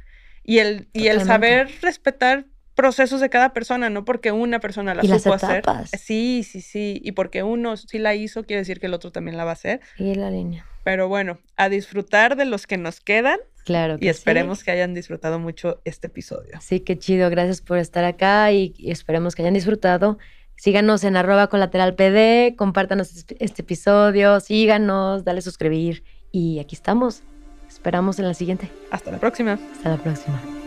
y 0.44 0.60
el, 0.60 0.88
y 0.92 1.08
el 1.08 1.24
saber 1.24 1.70
respetar 1.82 2.46
procesos 2.76 3.22
de 3.22 3.30
cada 3.30 3.54
persona, 3.54 3.90
no 3.90 4.06
porque 4.06 4.32
una 4.32 4.60
persona 4.60 4.94
la 4.94 5.02
supo 5.04 5.34
hacer. 5.34 5.64
Sí, 5.98 6.44
sí, 6.44 6.62
sí. 6.62 7.00
Y 7.04 7.14
porque 7.14 7.42
uno 7.42 7.78
sí 7.78 7.98
la 7.98 8.16
hizo, 8.16 8.44
quiere 8.44 8.62
decir 8.62 8.80
que 8.80 8.88
el 8.88 8.94
otro 8.94 9.12
también 9.12 9.38
la 9.38 9.46
va 9.46 9.52
a 9.52 9.54
hacer. 9.54 9.80
Y 9.98 10.16
la 10.16 10.30
línea. 10.30 10.66
Pero 10.84 11.08
bueno, 11.08 11.40
a 11.56 11.70
disfrutar 11.70 12.36
de 12.36 12.46
los 12.46 12.68
que 12.68 12.78
nos 12.78 13.00
quedan. 13.00 13.40
Claro. 13.66 13.98
y 14.00 14.08
esperemos 14.10 14.64
que 14.64 14.70
hayan 14.70 14.94
disfrutado 14.94 15.40
mucho 15.40 15.82
este 15.86 16.08
episodio. 16.08 16.60
Sí, 16.62 16.82
qué 16.82 17.00
chido. 17.00 17.30
Gracias 17.32 17.62
por 17.62 17.80
estar 17.80 18.06
acá 18.06 18.52
y, 18.52 18.76
esperemos 18.78 19.36
que 19.36 19.42
hayan 19.42 19.56
disfrutado. 19.56 20.20
Síganos 20.56 21.04
en 21.04 21.18
arroba 21.18 21.48
colateral 21.48 21.96
PD, 21.96 22.56
compártanos 22.56 23.14
este, 23.14 23.36
este 23.44 23.64
episodio, 23.64 24.40
síganos, 24.40 25.26
dale 25.26 25.42
suscribir 25.42 26.04
y 26.32 26.60
aquí 26.60 26.76
estamos. 26.76 27.24
Esperamos 27.68 28.20
en 28.20 28.28
la 28.28 28.34
siguiente. 28.36 28.70
Hasta 28.92 29.12
la 29.12 29.20
próxima. 29.20 29.60
Hasta 29.74 29.90
la 29.90 29.98
próxima. 29.98 30.65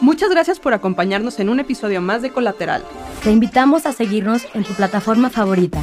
Muchas 0.00 0.30
gracias 0.30 0.60
por 0.60 0.74
acompañarnos 0.74 1.40
en 1.40 1.48
un 1.48 1.58
episodio 1.58 2.00
más 2.00 2.22
de 2.22 2.30
Colateral. 2.30 2.84
Te 3.24 3.32
invitamos 3.32 3.84
a 3.84 3.92
seguirnos 3.92 4.46
en 4.54 4.62
tu 4.62 4.72
plataforma 4.74 5.28
favorita 5.28 5.82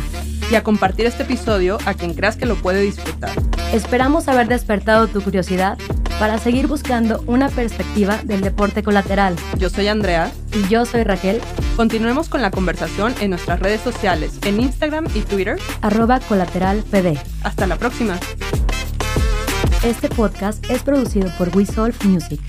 y 0.49 0.55
a 0.55 0.63
compartir 0.63 1.05
este 1.05 1.23
episodio 1.23 1.77
a 1.85 1.93
quien 1.93 2.13
creas 2.13 2.37
que 2.37 2.45
lo 2.45 2.55
puede 2.55 2.81
disfrutar. 2.81 3.31
Esperamos 3.73 4.29
haber 4.29 4.47
despertado 4.47 5.07
tu 5.07 5.21
curiosidad 5.21 5.77
para 6.17 6.37
seguir 6.37 6.67
buscando 6.67 7.23
una 7.27 7.49
perspectiva 7.49 8.17
del 8.23 8.39
deporte 8.39 8.83
colateral. 8.83 9.35
Yo 9.57 9.69
soy 9.69 9.87
Andrea. 9.87 10.31
Y 10.53 10.65
yo 10.69 10.85
soy 10.85 11.03
Raquel. 11.03 11.41
Continuemos 11.75 12.29
con 12.29 12.41
la 12.41 12.51
conversación 12.51 13.13
en 13.19 13.31
nuestras 13.31 13.59
redes 13.59 13.81
sociales, 13.81 14.39
en 14.45 14.61
Instagram 14.61 15.07
y 15.13 15.21
Twitter. 15.21 15.59
Arroba 15.81 16.21
colateralpd. 16.21 17.17
Hasta 17.43 17.67
la 17.67 17.75
próxima. 17.75 18.17
Este 19.83 20.07
podcast 20.07 20.63
es 20.69 20.83
producido 20.83 21.29
por 21.37 21.49
We 21.49 21.65
Music. 22.05 22.39